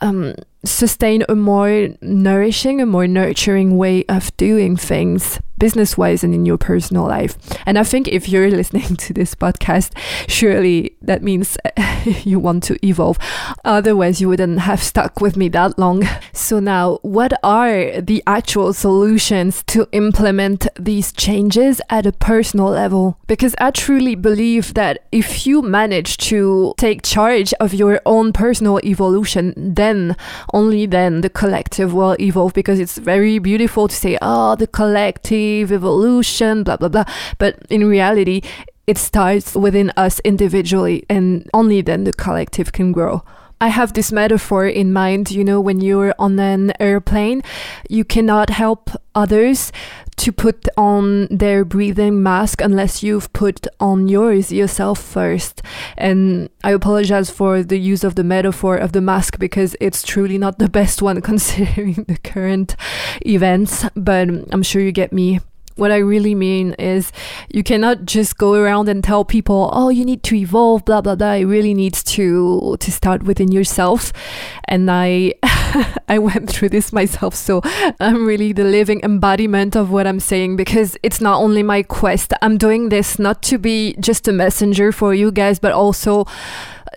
um, 0.00 0.34
sustain 0.64 1.24
a 1.28 1.34
more 1.34 1.88
nourishing, 2.02 2.80
a 2.80 2.86
more 2.86 3.06
nurturing 3.06 3.76
way 3.76 4.04
of 4.08 4.36
doing 4.36 4.76
things 4.76 5.40
business 5.58 5.98
wise 5.98 6.24
and 6.24 6.34
in 6.34 6.46
your 6.46 6.58
personal 6.58 7.06
life. 7.06 7.36
And 7.66 7.78
I 7.78 7.84
think 7.84 8.08
if 8.08 8.28
you're 8.28 8.50
listening 8.58 8.96
to 8.96 9.12
this 9.12 9.34
podcast, 9.34 9.90
surely 10.28 10.96
that 11.02 11.22
means 11.22 11.56
you 12.24 12.38
want 12.38 12.62
to 12.64 12.86
evolve. 12.86 13.18
Otherwise, 13.64 14.20
you 14.20 14.28
wouldn't 14.28 14.60
have 14.60 14.82
stuck 14.82 15.20
with 15.20 15.36
me 15.36 15.48
that 15.50 15.78
long. 15.78 16.04
So, 16.32 16.60
now 16.60 16.98
what 17.02 17.32
are 17.42 18.00
the 18.00 18.22
actual 18.26 18.72
solutions 18.72 19.64
to 19.66 19.88
implement 19.92 20.68
these 20.78 21.12
changes 21.12 21.80
at 21.90 22.06
a 22.06 22.12
personal 22.12 22.68
level? 22.68 23.18
Because 23.26 23.54
I 23.58 23.70
truly 23.72 24.14
believe 24.14 24.74
that 24.74 25.04
if 25.10 25.46
you 25.46 25.62
manage 25.62 26.16
to 26.28 26.74
take 26.76 27.02
charge 27.02 27.52
of 27.54 27.74
your 27.74 28.00
own 28.06 28.32
personal 28.32 28.78
evolution, 28.84 29.52
then 29.56 30.16
only 30.54 30.86
then 30.86 31.22
the 31.22 31.30
collective 31.30 31.92
will 31.92 32.16
evolve 32.20 32.54
because 32.54 32.78
it's 32.78 32.98
very 32.98 33.38
beautiful 33.38 33.88
to 33.88 33.94
say, 33.94 34.16
oh, 34.22 34.54
the 34.54 34.66
collective 34.66 35.47
evolution, 35.72 36.62
blah, 36.64 36.76
blah, 36.76 36.88
blah. 36.88 37.04
But 37.38 37.58
in 37.70 37.86
reality, 37.86 38.42
it 38.86 38.98
starts 38.98 39.54
within 39.54 39.92
us 39.96 40.20
individually, 40.20 41.04
and 41.08 41.48
only 41.52 41.82
then 41.82 42.04
the 42.04 42.12
collective 42.12 42.72
can 42.72 42.92
grow. 42.92 43.22
I 43.60 43.68
have 43.68 43.92
this 43.92 44.12
metaphor 44.12 44.66
in 44.66 44.92
mind, 44.92 45.30
you 45.30 45.44
know, 45.44 45.60
when 45.60 45.80
you're 45.80 46.14
on 46.18 46.38
an 46.38 46.72
airplane, 46.80 47.42
you 47.88 48.04
cannot 48.04 48.50
help 48.50 48.90
others 49.14 49.72
to 50.18 50.32
put 50.32 50.68
on 50.76 51.26
their 51.26 51.64
breathing 51.64 52.22
mask 52.22 52.60
unless 52.60 53.02
you've 53.02 53.32
put 53.32 53.66
on 53.80 54.08
yours 54.08 54.52
yourself 54.52 55.00
first. 55.00 55.62
And 55.96 56.50
I 56.62 56.72
apologize 56.72 57.30
for 57.30 57.62
the 57.62 57.78
use 57.78 58.04
of 58.04 58.14
the 58.14 58.24
metaphor 58.24 58.76
of 58.76 58.92
the 58.92 59.00
mask 59.00 59.38
because 59.38 59.76
it's 59.80 60.02
truly 60.02 60.38
not 60.38 60.58
the 60.58 60.68
best 60.80 61.02
one 61.02 61.20
considering 61.32 62.04
the 62.06 62.18
current 62.18 62.76
events, 63.26 63.86
but 63.94 64.28
I'm 64.52 64.62
sure 64.62 64.82
you 64.82 64.92
get 64.92 65.12
me. 65.12 65.40
What 65.78 65.92
I 65.92 65.98
really 65.98 66.34
mean 66.34 66.72
is 66.74 67.12
you 67.48 67.62
cannot 67.62 68.04
just 68.04 68.36
go 68.36 68.54
around 68.54 68.88
and 68.88 69.02
tell 69.02 69.24
people, 69.24 69.70
oh, 69.72 69.90
you 69.90 70.04
need 70.04 70.22
to 70.24 70.34
evolve, 70.34 70.84
blah, 70.84 71.00
blah, 71.00 71.14
blah. 71.14 71.34
It 71.34 71.44
really 71.44 71.72
needs 71.72 72.02
to, 72.04 72.76
to 72.80 72.92
start 72.92 73.22
within 73.22 73.52
yourself. 73.52 74.12
And 74.64 74.90
I, 74.90 75.34
I 76.08 76.18
went 76.18 76.50
through 76.50 76.70
this 76.70 76.92
myself. 76.92 77.34
So 77.34 77.60
I'm 78.00 78.26
really 78.26 78.52
the 78.52 78.64
living 78.64 79.00
embodiment 79.04 79.76
of 79.76 79.90
what 79.90 80.06
I'm 80.06 80.20
saying 80.20 80.56
because 80.56 80.96
it's 81.04 81.20
not 81.20 81.40
only 81.40 81.62
my 81.62 81.84
quest. 81.84 82.32
I'm 82.42 82.58
doing 82.58 82.88
this 82.88 83.18
not 83.18 83.42
to 83.44 83.58
be 83.58 83.94
just 84.00 84.26
a 84.26 84.32
messenger 84.32 84.90
for 84.90 85.14
you 85.14 85.30
guys, 85.30 85.60
but 85.60 85.72
also 85.72 86.26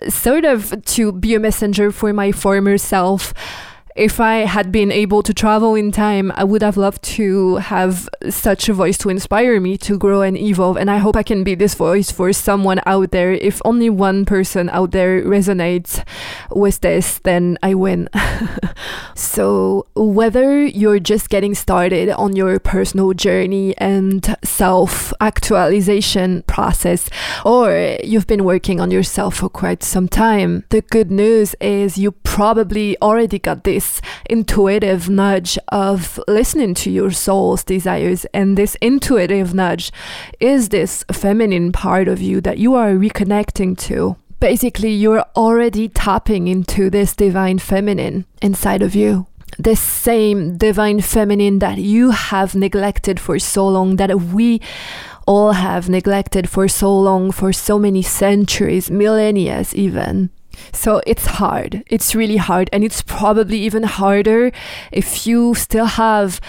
sort 0.08 0.44
of 0.44 0.84
to 0.84 1.12
be 1.12 1.34
a 1.34 1.40
messenger 1.40 1.92
for 1.92 2.12
my 2.12 2.32
former 2.32 2.78
self 2.78 3.32
if 3.94 4.20
I 4.20 4.46
had 4.46 4.72
been 4.72 4.90
able 4.90 5.22
to 5.22 5.34
travel 5.34 5.74
in 5.74 5.92
time, 5.92 6.32
I 6.34 6.44
would 6.44 6.62
have 6.62 6.76
loved 6.76 7.02
to 7.16 7.56
have 7.56 8.08
such 8.30 8.68
a 8.68 8.72
voice 8.72 8.96
to 8.98 9.10
inspire 9.10 9.60
me 9.60 9.76
to 9.78 9.98
grow 9.98 10.22
and 10.22 10.36
evolve. 10.36 10.76
And 10.76 10.90
I 10.90 10.98
hope 10.98 11.16
I 11.16 11.22
can 11.22 11.44
be 11.44 11.54
this 11.54 11.74
voice 11.74 12.10
for 12.10 12.32
someone 12.32 12.80
out 12.86 13.10
there. 13.10 13.32
If 13.32 13.60
only 13.64 13.90
one 13.90 14.24
person 14.24 14.70
out 14.70 14.92
there 14.92 15.22
resonates 15.22 16.02
with 16.50 16.80
this, 16.80 17.18
then 17.18 17.58
I 17.62 17.74
win. 17.74 18.08
so, 19.14 19.86
whether 19.94 20.64
you're 20.64 21.00
just 21.00 21.28
getting 21.28 21.54
started 21.54 22.08
on 22.10 22.34
your 22.34 22.58
personal 22.58 23.12
journey 23.12 23.76
and 23.76 24.36
self 24.42 25.12
actualization 25.20 26.42
process, 26.46 27.10
or 27.44 27.98
you've 28.02 28.26
been 28.26 28.44
working 28.44 28.80
on 28.80 28.90
yourself 28.90 29.36
for 29.36 29.48
quite 29.48 29.82
some 29.82 30.08
time, 30.08 30.64
the 30.70 30.80
good 30.80 31.10
news 31.10 31.54
is 31.60 31.98
you 31.98 32.12
probably 32.12 32.96
already 33.02 33.38
got 33.38 33.64
this 33.64 33.81
this 33.82 34.00
intuitive 34.30 35.10
nudge 35.10 35.58
of 35.68 36.20
listening 36.28 36.72
to 36.72 36.90
your 36.90 37.10
soul's 37.10 37.64
desires. 37.64 38.24
And 38.32 38.56
this 38.56 38.76
intuitive 38.80 39.54
nudge 39.54 39.90
is 40.38 40.68
this 40.68 41.04
feminine 41.10 41.72
part 41.72 42.06
of 42.06 42.20
you 42.20 42.40
that 42.42 42.58
you 42.58 42.74
are 42.74 42.92
reconnecting 42.92 43.76
to. 43.88 44.16
Basically, 44.38 44.92
you're 44.92 45.24
already 45.34 45.88
tapping 45.88 46.46
into 46.46 46.90
this 46.90 47.16
divine 47.16 47.58
feminine 47.58 48.24
inside 48.40 48.82
of 48.82 48.94
you. 48.94 49.26
this 49.58 49.80
same 49.80 50.56
divine 50.56 51.00
feminine 51.00 51.58
that 51.58 51.78
you 51.78 52.10
have 52.10 52.54
neglected 52.54 53.20
for 53.20 53.38
so 53.38 53.68
long, 53.68 53.96
that 53.96 54.14
we 54.20 54.60
all 55.26 55.52
have 55.52 55.88
neglected 55.88 56.48
for 56.48 56.68
so 56.68 56.96
long, 56.98 57.30
for 57.30 57.52
so 57.52 57.78
many 57.78 58.02
centuries, 58.02 58.90
millennia 58.90 59.64
even. 59.72 60.30
So 60.72 61.00
it's 61.06 61.26
hard. 61.26 61.82
It's 61.86 62.14
really 62.14 62.36
hard. 62.36 62.68
And 62.72 62.84
it's 62.84 63.02
probably 63.02 63.58
even 63.58 63.84
harder 63.84 64.52
if 64.90 65.26
you 65.26 65.54
still 65.54 65.86
have 65.86 66.40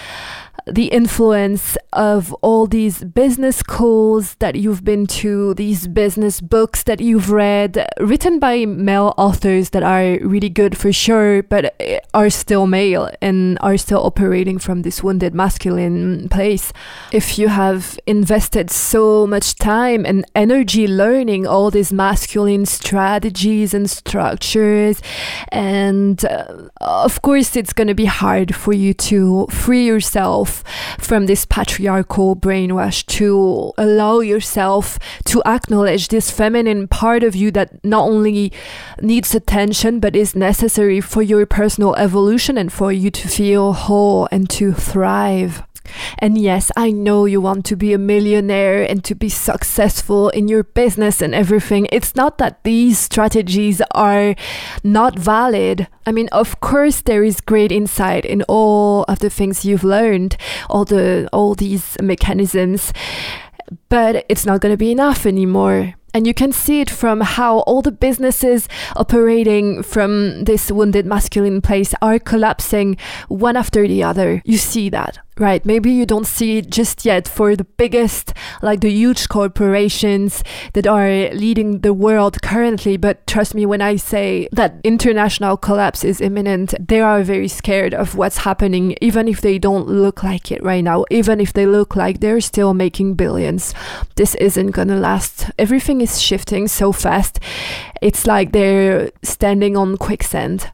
the 0.66 0.86
influence 0.86 1.76
of 1.92 2.32
all 2.34 2.66
these 2.66 3.04
business 3.04 3.56
schools 3.56 4.34
that 4.36 4.54
you've 4.54 4.84
been 4.84 5.06
to, 5.06 5.54
these 5.54 5.86
business 5.86 6.40
books 6.40 6.82
that 6.84 7.00
you've 7.00 7.30
read, 7.30 7.86
written 8.00 8.38
by 8.38 8.64
male 8.64 9.14
authors 9.16 9.70
that 9.70 9.82
are 9.82 10.18
really 10.26 10.48
good 10.48 10.76
for 10.76 10.92
sure, 10.92 11.42
but 11.42 11.74
are 12.14 12.30
still 12.30 12.66
male 12.66 13.10
and 13.20 13.58
are 13.60 13.76
still 13.76 14.04
operating 14.04 14.58
from 14.58 14.82
this 14.82 15.02
wounded 15.02 15.34
masculine 15.34 16.28
place. 16.28 16.72
If 17.12 17.38
you 17.38 17.48
have 17.48 17.98
invested 18.06 18.70
so 18.70 19.26
much 19.26 19.56
time 19.56 20.06
and 20.06 20.24
energy 20.34 20.86
learning 20.86 21.46
all 21.46 21.70
these 21.70 21.92
masculine 21.92 22.64
strategies 22.64 23.74
and 23.74 23.90
structures, 23.90 25.02
and 25.48 26.24
uh, 26.24 26.68
of 26.80 27.20
course, 27.20 27.54
it's 27.54 27.72
going 27.72 27.88
to 27.88 27.94
be 27.94 28.06
hard 28.06 28.54
for 28.54 28.72
you 28.72 28.94
to 28.94 29.46
free 29.50 29.84
yourself 29.84 30.53
from 30.98 31.26
this 31.26 31.44
patriarchal 31.44 32.36
brainwash 32.36 33.04
to 33.06 33.72
allow 33.78 34.20
yourself 34.20 34.98
to 35.24 35.42
acknowledge 35.44 36.08
this 36.08 36.30
feminine 36.30 36.86
part 36.86 37.22
of 37.22 37.34
you 37.34 37.50
that 37.50 37.82
not 37.84 38.04
only 38.08 38.52
needs 39.00 39.34
attention 39.34 40.00
but 40.00 40.14
is 40.14 40.36
necessary 40.36 41.00
for 41.00 41.22
your 41.22 41.46
personal 41.46 41.94
evolution 41.96 42.58
and 42.58 42.72
for 42.72 42.92
you 42.92 43.10
to 43.10 43.28
feel 43.28 43.72
whole 43.72 44.28
and 44.30 44.48
to 44.50 44.72
thrive. 44.72 45.62
And 46.18 46.38
yes, 46.38 46.70
I 46.76 46.90
know 46.90 47.24
you 47.24 47.40
want 47.40 47.64
to 47.66 47.76
be 47.76 47.92
a 47.92 47.98
millionaire 47.98 48.82
and 48.82 49.04
to 49.04 49.14
be 49.14 49.28
successful 49.28 50.28
in 50.30 50.48
your 50.48 50.64
business 50.64 51.20
and 51.20 51.34
everything. 51.34 51.86
It's 51.92 52.14
not 52.14 52.38
that 52.38 52.62
these 52.64 52.98
strategies 52.98 53.82
are 53.92 54.34
not 54.82 55.18
valid. 55.18 55.88
I 56.06 56.12
mean, 56.12 56.28
of 56.32 56.60
course 56.60 57.00
there 57.02 57.24
is 57.24 57.40
great 57.40 57.72
insight 57.72 58.24
in 58.24 58.42
all 58.48 59.04
of 59.04 59.18
the 59.18 59.30
things 59.30 59.64
you've 59.64 59.84
learned, 59.84 60.36
all 60.68 60.84
the 60.84 61.28
all 61.32 61.54
these 61.54 61.96
mechanisms, 62.00 62.92
but 63.88 64.24
it's 64.28 64.46
not 64.46 64.60
going 64.60 64.72
to 64.72 64.78
be 64.78 64.92
enough 64.92 65.26
anymore. 65.26 65.94
And 66.14 66.26
you 66.26 66.32
can 66.32 66.52
see 66.52 66.80
it 66.80 66.88
from 66.88 67.20
how 67.20 67.58
all 67.60 67.82
the 67.82 67.90
businesses 67.90 68.68
operating 68.94 69.82
from 69.82 70.44
this 70.44 70.70
wounded 70.70 71.06
masculine 71.06 71.60
place 71.60 71.92
are 72.00 72.20
collapsing 72.20 72.96
one 73.28 73.56
after 73.56 73.86
the 73.88 74.04
other. 74.04 74.40
You 74.44 74.58
see 74.58 74.88
that. 74.90 75.18
Right, 75.36 75.66
maybe 75.66 75.90
you 75.90 76.06
don't 76.06 76.28
see 76.28 76.58
it 76.58 76.70
just 76.70 77.04
yet 77.04 77.26
for 77.26 77.56
the 77.56 77.64
biggest, 77.64 78.32
like 78.62 78.82
the 78.82 78.88
huge 78.88 79.28
corporations 79.28 80.44
that 80.74 80.86
are 80.86 81.34
leading 81.34 81.80
the 81.80 81.92
world 81.92 82.40
currently. 82.40 82.96
But 82.96 83.26
trust 83.26 83.52
me 83.52 83.66
when 83.66 83.82
I 83.82 83.96
say 83.96 84.48
that 84.52 84.76
international 84.84 85.56
collapse 85.56 86.04
is 86.04 86.20
imminent, 86.20 86.72
they 86.78 87.00
are 87.00 87.24
very 87.24 87.48
scared 87.48 87.94
of 87.94 88.14
what's 88.14 88.46
happening, 88.46 88.96
even 89.00 89.26
if 89.26 89.40
they 89.40 89.58
don't 89.58 89.88
look 89.88 90.22
like 90.22 90.52
it 90.52 90.62
right 90.62 90.84
now, 90.84 91.04
even 91.10 91.40
if 91.40 91.52
they 91.52 91.66
look 91.66 91.96
like 91.96 92.20
they're 92.20 92.40
still 92.40 92.72
making 92.72 93.14
billions. 93.14 93.74
This 94.14 94.36
isn't 94.36 94.70
gonna 94.70 94.98
last. 95.00 95.50
Everything 95.58 96.00
is 96.04 96.20
shifting 96.20 96.68
so 96.68 96.92
fast. 96.92 97.40
It's 98.00 98.26
like 98.26 98.52
they're 98.52 99.10
standing 99.22 99.76
on 99.76 99.96
quicksand. 99.96 100.70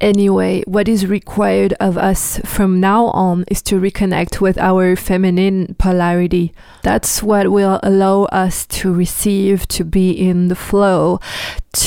Anyway, 0.00 0.62
what 0.66 0.88
is 0.88 1.06
required 1.06 1.74
of 1.80 1.98
us 1.98 2.38
from 2.44 2.80
now 2.80 3.06
on 3.08 3.44
is 3.48 3.60
to 3.60 3.78
reconnect 3.78 4.40
with 4.40 4.56
our 4.56 4.96
feminine 4.96 5.74
polarity. 5.78 6.54
That's 6.82 7.22
what 7.22 7.52
will 7.52 7.78
allow 7.82 8.24
us 8.32 8.66
to 8.80 8.92
receive, 8.92 9.68
to 9.68 9.84
be 9.84 10.10
in 10.12 10.48
the 10.48 10.54
flow, 10.54 11.20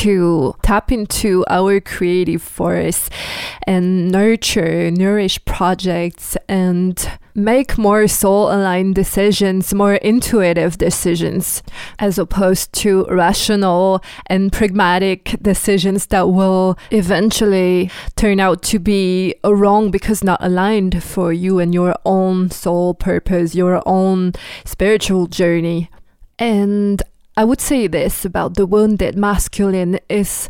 to 0.04 0.54
tap 0.62 0.92
into 0.92 1.44
our 1.50 1.80
creative 1.80 2.44
force 2.44 3.10
and 3.66 4.12
nurture, 4.12 4.92
nourish 4.92 5.44
projects 5.46 6.38
and 6.48 7.10
make 7.36 7.78
more 7.78 8.08
soul 8.08 8.52
aligned 8.52 8.96
decisions, 8.96 9.74
more 9.74 9.96
intuitive 9.96 10.78
decisions, 10.78 11.64
as 12.00 12.18
opposed 12.18 12.74
to 12.74 13.06
rational 13.06 14.04
and 14.28 14.52
pragmatic 14.52 15.36
decisions 15.42 16.08
that 16.08 16.30
will 16.30 16.78
eventually 16.92 17.90
turn 18.16 18.40
out 18.40 18.62
to 18.64 18.80
be 18.80 19.36
wrong 19.44 19.92
because 19.92 20.24
not 20.24 20.44
aligned 20.44 21.04
for 21.04 21.34
you 21.34 21.60
and 21.60 21.74
your 21.74 21.96
own 22.06 22.50
soul 22.52 22.94
purpose, 22.94 23.56
your 23.56 23.82
own 23.86 24.34
spiritual 24.66 25.28
journey. 25.28 25.90
And 26.38 27.02
I 27.36 27.44
would 27.46 27.62
say 27.62 27.88
this 27.88 28.26
about 28.26 28.56
the 28.56 28.66
wounded 28.66 29.18
masculine 29.18 30.00
is 30.08 30.50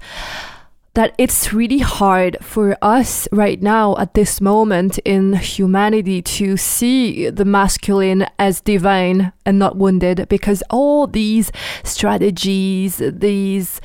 that 0.96 1.16
it's 1.18 1.52
really 1.52 1.80
hard 1.80 2.38
for 2.42 2.78
us 2.82 3.28
right 3.32 3.62
now 3.62 3.98
at 3.98 4.14
this 4.14 4.40
moment 4.40 5.00
in 5.00 5.34
humanity 5.34 6.22
to 6.22 6.56
see 6.56 7.30
the 7.30 7.46
masculine 7.46 8.28
as 8.38 8.62
divine 8.62 9.34
and 9.46 9.60
not 9.60 9.76
wounded 9.78 10.28
because 10.30 10.64
all 10.70 11.08
these 11.08 11.52
strategies, 11.84 12.98
these 12.98 13.82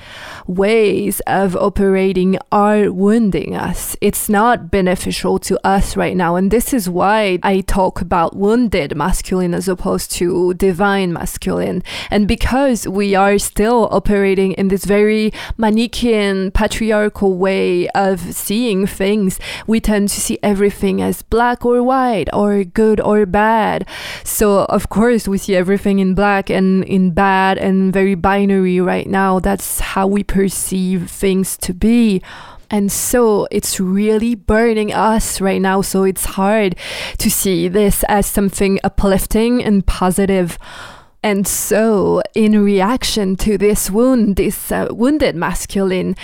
ways 0.47 1.21
of 1.27 1.57
operating 1.57 2.39
are 2.53 2.91
wounding 2.93 3.55
us. 3.55 3.97
It's 4.01 4.29
not 4.29 4.71
beneficial 4.71 5.39
to 5.41 5.59
us 5.67 5.97
right 5.97 6.17
now. 6.17 6.37
And 6.37 6.51
this 6.51 6.73
is 6.73 6.89
why 6.89 7.39
I 7.43 7.61
talk 7.61 8.01
about 8.01 8.37
wounded 8.37 8.97
masculine 8.97 9.55
as 9.55 9.69
opposed 9.69 10.11
to 10.13 10.55
divine 10.55 11.13
masculine. 11.13 11.83
And 12.11 12.29
because 12.29 12.87
we 12.87 13.15
are 13.15 13.39
still 13.39 13.89
operating 13.91 14.53
in 14.53 14.69
this 14.69 14.85
very 14.85 15.33
patriarchal 15.59 16.51
patriarchal 16.51 17.37
way 17.37 17.89
of 17.91 18.21
seeing 18.35 18.87
things, 18.87 19.39
we 19.67 19.81
tend 19.81 20.09
to 20.09 20.21
see 20.21 20.39
everything 20.43 21.01
as 21.03 21.23
black 21.23 21.65
or 21.65 21.83
white 21.83 22.29
or 22.33 22.65
good 22.65 23.01
or 23.01 23.27
bad. 23.27 23.87
So, 24.25 24.65
of 24.67 24.89
course, 24.89 25.27
we 25.27 25.39
see 25.49 25.57
everything 25.57 25.99
in 25.99 26.15
black 26.15 26.51
and 26.51 26.85
in 26.85 27.11
bad 27.11 27.57
and 27.57 27.91
very 27.91 28.15
binary 28.15 28.81
right 28.81 29.07
now. 29.07 29.41
That's 29.41 29.81
how 29.81 30.07
we 30.07 30.23
perceive 30.23 31.11
things 31.11 31.57
to 31.59 31.73
be. 31.73 32.21
And 32.71 32.93
so 32.93 33.49
it's 33.51 33.81
really 33.81 34.35
burning 34.35 34.93
us 34.93 35.41
right 35.41 35.63
now. 35.63 35.81
So 35.81 36.05
it's 36.05 36.37
hard 36.37 36.77
to 37.17 37.31
see 37.31 37.67
this 37.67 38.05
as 38.09 38.27
something 38.27 38.79
uplifting 38.85 39.65
and 39.65 39.87
positive. 39.87 40.59
And 41.21 41.49
so, 41.49 42.23
in 42.37 42.63
reaction 42.63 43.35
to 43.39 43.59
this 43.59 43.91
wound, 43.91 44.37
this 44.37 44.71
uh, 44.71 44.87
wounded 44.91 45.35
masculine, 45.35 46.15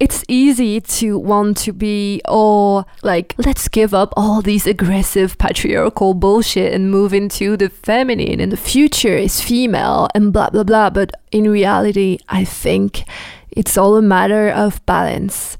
it's 0.00 0.24
easy 0.26 0.80
to 0.80 1.18
want 1.18 1.58
to 1.58 1.72
be 1.74 2.22
all 2.26 2.88
like, 3.02 3.34
let's 3.36 3.68
give 3.68 3.92
up 3.92 4.14
all 4.16 4.40
these 4.40 4.66
aggressive 4.66 5.36
patriarchal 5.36 6.14
bullshit 6.14 6.72
and 6.72 6.90
move 6.90 7.12
into 7.12 7.58
the 7.58 7.68
feminine, 7.68 8.40
and 8.40 8.50
the 8.50 8.56
future 8.56 9.16
is 9.16 9.42
female, 9.42 10.08
and 10.14 10.32
blah, 10.32 10.48
blah, 10.48 10.64
blah. 10.64 10.88
But 10.88 11.12
in 11.30 11.50
reality, 11.50 12.18
I 12.30 12.44
think 12.44 13.04
it's 13.50 13.76
all 13.76 13.96
a 13.96 14.02
matter 14.02 14.48
of 14.48 14.84
balance. 14.86 15.58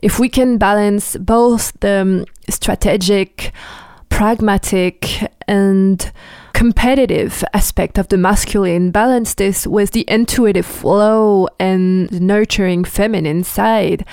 If 0.00 0.18
we 0.18 0.30
can 0.30 0.56
balance 0.56 1.14
both 1.16 1.78
the 1.80 2.00
um, 2.00 2.24
strategic, 2.48 3.52
pragmatic, 4.08 5.30
and 5.46 6.10
competitive 6.60 7.42
aspect 7.54 7.96
of 7.96 8.08
the 8.08 8.18
masculine, 8.18 8.90
balance 8.90 9.32
this 9.32 9.66
with 9.66 9.92
the 9.92 10.04
intuitive 10.08 10.66
flow 10.66 11.48
and 11.58 12.20
nurturing 12.20 12.84
feminine 12.84 13.42
side. 13.42 14.04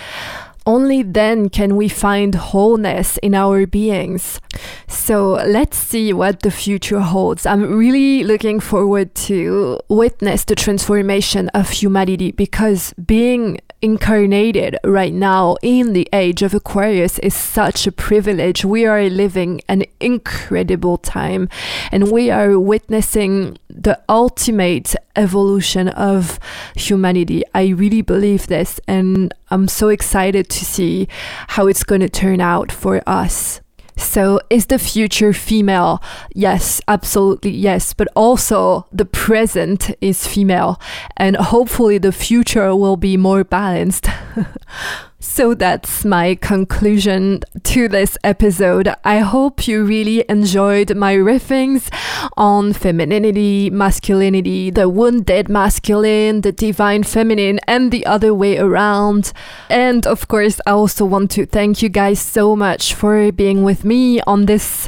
Only 0.68 1.02
then 1.02 1.48
can 1.48 1.78
we 1.78 1.88
find 1.88 2.36
wholeness 2.36 3.18
in 3.20 3.34
our 3.34 3.66
beings. 3.66 4.42
So 4.88 5.40
let's 5.48 5.78
see 5.78 6.12
what 6.12 6.42
the 6.42 6.52
future 6.52 7.00
holds. 7.00 7.46
I'm 7.46 7.78
really 7.78 8.26
looking 8.26 8.60
forward 8.60 9.16
to 9.28 9.80
witness 9.88 10.44
the 10.44 10.56
transformation 10.56 11.48
of 11.50 11.70
humanity 11.70 12.32
because 12.32 12.94
being 12.94 13.62
incarnated 13.82 14.76
right 14.84 15.14
now 15.14 15.56
in 15.62 15.94
the 15.94 16.10
age 16.12 16.42
of 16.42 16.54
Aquarius 16.54 17.20
is 17.20 17.34
such 17.34 17.88
a 17.88 17.92
privilege. 17.92 18.66
We 18.66 18.86
are 18.86 19.10
living 19.10 19.62
an 19.70 19.84
incredible 20.00 20.98
time 20.98 21.48
and 21.92 22.12
we 22.12 22.30
are 22.30 22.60
witnessing 22.60 23.58
the 23.84 24.02
ultimate 24.10 24.96
evolution 25.16 25.88
of 25.90 26.40
humanity. 26.76 27.44
I 27.54 27.68
really 27.70 28.02
believe 28.02 28.48
this 28.48 28.80
and 28.88 29.34
I'm 29.50 29.68
so 29.68 29.90
excited 29.90 30.50
to 30.50 30.66
see 30.66 31.08
how 31.50 31.68
it's 31.68 31.84
going 31.84 32.02
to 32.02 32.10
turn 32.10 32.42
out 32.42 32.72
for 32.72 33.02
us. 33.08 33.62
So, 33.98 34.40
is 34.52 34.68
the 34.68 34.78
future 34.78 35.34
female? 35.34 36.04
Yes, 36.36 36.80
absolutely 36.88 37.50
yes. 37.50 37.94
But 37.94 38.08
also, 38.16 38.86
the 38.92 39.06
present 39.06 39.90
is 40.02 40.28
female. 40.28 40.80
And 41.18 41.36
hopefully, 41.36 41.98
the 41.98 42.12
future 42.12 42.76
will 42.76 42.96
be 42.96 43.18
more 43.18 43.44
balanced. 43.44 44.08
So 45.30 45.54
that's 45.54 46.04
my 46.04 46.34
conclusion 46.34 47.42
to 47.64 47.88
this 47.88 48.18
episode. 48.24 48.92
I 49.04 49.20
hope 49.20 49.68
you 49.68 49.84
really 49.84 50.26
enjoyed 50.28 50.96
my 50.96 51.14
riffings 51.14 51.92
on 52.38 52.74
femininity, 52.74 53.70
masculinity, 53.70 54.72
the 54.72 54.90
wounded 54.90 55.48
masculine, 55.48 56.42
the 56.42 56.52
divine 56.52 57.04
feminine, 57.04 57.60
and 57.68 57.92
the 57.92 58.04
other 58.08 58.34
way 58.34 58.58
around. 58.58 59.32
And 59.70 60.08
of 60.08 60.28
course, 60.28 60.60
I 60.66 60.72
also 60.72 61.06
want 61.06 61.30
to 61.32 61.46
thank 61.46 61.84
you 61.84 61.90
guys 61.90 62.20
so 62.20 62.56
much 62.56 62.96
for 62.96 63.32
being 63.32 63.64
with 63.64 63.86
me 63.86 64.22
on 64.22 64.48
this 64.48 64.88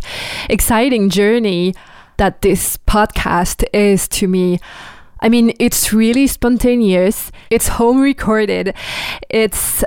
exciting 0.49 1.11
journey 1.11 1.75
that 2.17 2.41
this 2.41 2.77
podcast 2.87 3.63
is 3.71 4.07
to 4.07 4.27
me. 4.27 4.59
I 5.19 5.29
mean, 5.29 5.53
it's 5.59 5.93
really 5.93 6.25
spontaneous. 6.25 7.31
It's 7.51 7.67
home 7.67 7.99
recorded. 7.99 8.73
It's 9.29 9.83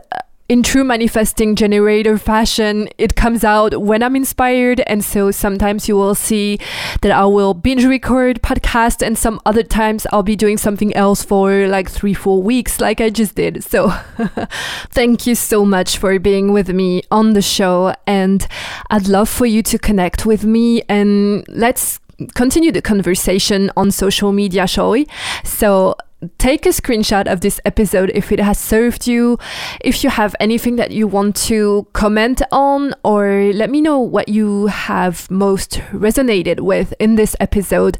in 0.52 0.62
true 0.62 0.84
manifesting 0.84 1.56
generator 1.56 2.18
fashion, 2.18 2.86
it 2.98 3.16
comes 3.16 3.42
out 3.42 3.80
when 3.80 4.02
I'm 4.02 4.14
inspired. 4.14 4.80
And 4.80 5.02
so 5.02 5.30
sometimes 5.30 5.88
you 5.88 5.96
will 5.96 6.14
see 6.14 6.58
that 7.00 7.10
I 7.10 7.24
will 7.24 7.54
binge 7.54 7.86
record 7.86 8.42
podcast, 8.42 9.00
and 9.00 9.16
some 9.16 9.40
other 9.46 9.62
times 9.62 10.06
I'll 10.12 10.22
be 10.22 10.36
doing 10.36 10.58
something 10.58 10.94
else 10.94 11.24
for 11.24 11.66
like 11.68 11.88
three, 11.88 12.12
four 12.12 12.42
weeks, 12.42 12.82
like 12.82 13.00
I 13.00 13.08
just 13.08 13.34
did. 13.34 13.64
So 13.64 13.88
thank 14.90 15.26
you 15.26 15.34
so 15.34 15.64
much 15.64 15.96
for 15.96 16.18
being 16.18 16.52
with 16.52 16.68
me 16.68 17.02
on 17.10 17.32
the 17.32 17.40
show. 17.40 17.94
And 18.06 18.46
I'd 18.90 19.08
love 19.08 19.30
for 19.30 19.46
you 19.46 19.62
to 19.62 19.78
connect 19.78 20.26
with 20.26 20.44
me 20.44 20.82
and 20.86 21.46
let's 21.48 21.98
continue 22.34 22.72
the 22.72 22.82
conversation 22.82 23.70
on 23.74 23.90
social 23.90 24.32
media, 24.32 24.66
shall 24.66 24.90
we? 24.90 25.06
So 25.44 25.96
take 26.38 26.66
a 26.66 26.70
screenshot 26.70 27.30
of 27.30 27.40
this 27.40 27.60
episode 27.64 28.10
if 28.14 28.32
it 28.32 28.40
has 28.40 28.58
served 28.58 29.06
you. 29.06 29.38
If 29.80 30.04
you 30.04 30.10
have 30.10 30.34
anything 30.40 30.76
that 30.76 30.90
you 30.90 31.06
want 31.06 31.36
to 31.48 31.86
comment 31.92 32.42
on, 32.50 32.94
or 33.04 33.52
let 33.54 33.70
me 33.70 33.80
know 33.80 33.98
what 33.98 34.28
you 34.28 34.66
have 34.66 35.30
most 35.30 35.72
resonated 35.92 36.60
with 36.60 36.94
in 36.98 37.16
this 37.16 37.36
episode 37.40 37.98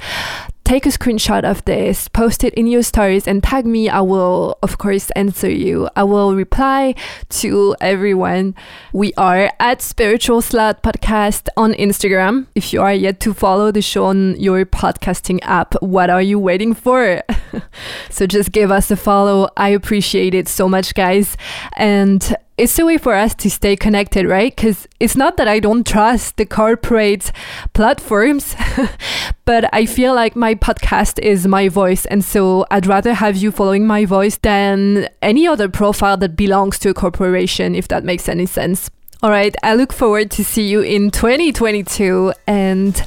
take 0.65 0.87
a 0.87 0.91
screenshot 0.91 1.45
of 1.45 1.65
this, 1.65 2.09
post 2.09 2.45
it 2.45 2.55
in 2.55 2.67
your 2.67 2.83
stories, 2.83 3.27
and 3.27 3.43
tag 3.43 3.67
me. 3.67 3.89
I 3.89 4.01
will, 4.01 4.59
of 4.63 4.79
course, 4.79 5.11
answer 5.11 5.51
you. 5.51 5.89
I 5.97 6.05
will 6.05 6.35
reply 6.35 6.95
to 7.41 7.77
everyone. 7.81 8.55
We 8.93 9.13
are 9.15 9.51
at 9.59 9.83
Spiritual 9.83 10.41
Slut 10.41 10.83
Podcast 10.83 11.49
on 11.57 11.75
Instagram. 11.75 12.47
If 12.55 12.73
you 12.73 12.83
are 12.83 12.95
yet 12.95 13.21
to 13.21 13.35
follow 13.35 13.73
the 13.73 13.83
show 13.83 14.05
on 14.07 14.39
your 14.41 14.65
podcasting 14.65 15.41
app, 15.43 15.75
what 15.83 16.11
are 16.11 16.23
you 16.23 16.39
waiting 16.39 16.75
for? 16.75 17.23
so 18.11 18.27
just 18.27 18.53
give 18.53 18.71
us 18.71 18.91
a 18.91 18.97
follow. 18.97 19.49
I 19.57 19.71
appreciate 19.71 20.35
it 20.35 20.49
so 20.49 20.69
much, 20.69 20.95
guys. 20.95 21.37
And 21.77 22.37
it's 22.59 22.79
a 22.79 22.85
way 22.85 22.99
for 22.99 23.15
us 23.15 23.35
to 23.37 23.51
stay 23.51 23.77
connected, 23.77 24.27
right? 24.27 24.55
Because 24.55 24.87
it's 25.01 25.17
not 25.17 25.37
that 25.37 25.49
I 25.49 25.59
don't 25.59 25.87
trust 25.87 26.37
the 26.37 26.47
corporate 26.47 27.33
platforms, 27.73 28.55
but 29.45 29.73
I 29.73 29.87
feel 29.87 30.15
like 30.15 30.37
my 30.37 30.55
podcast 30.55 31.19
is 31.19 31.47
my 31.47 31.69
voice. 31.69 32.05
And 32.07 32.25
so 32.25 32.67
I'd 32.71 32.87
rather 32.87 33.15
have 33.15 33.37
you 33.37 33.51
following 33.51 33.87
my 33.87 34.05
voice 34.05 34.37
than 34.37 35.09
any 35.23 35.47
other 35.47 35.69
profile 35.69 36.17
that 36.19 36.37
belongs 36.37 36.79
to 36.81 36.91
a 36.91 36.95
corporation, 36.95 37.75
if 37.75 37.89
that 37.89 38.05
makes 38.05 38.29
any 38.29 38.47
sense. 38.47 38.91
All 39.23 39.31
right, 39.31 39.55
I 39.63 39.75
look 39.77 39.93
forward 39.93 40.33
to 40.33 40.45
see 40.45 40.69
you 40.69 40.81
in 40.81 41.13
2022 41.13 42.33
and 42.49 43.01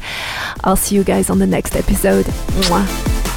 I'll 0.64 0.78
see 0.78 0.96
you 0.96 1.04
guys 1.04 1.30
on 1.30 1.40
the 1.40 1.48
next 1.48 1.76
episode. 1.76 2.26
Mwah. 2.26 3.35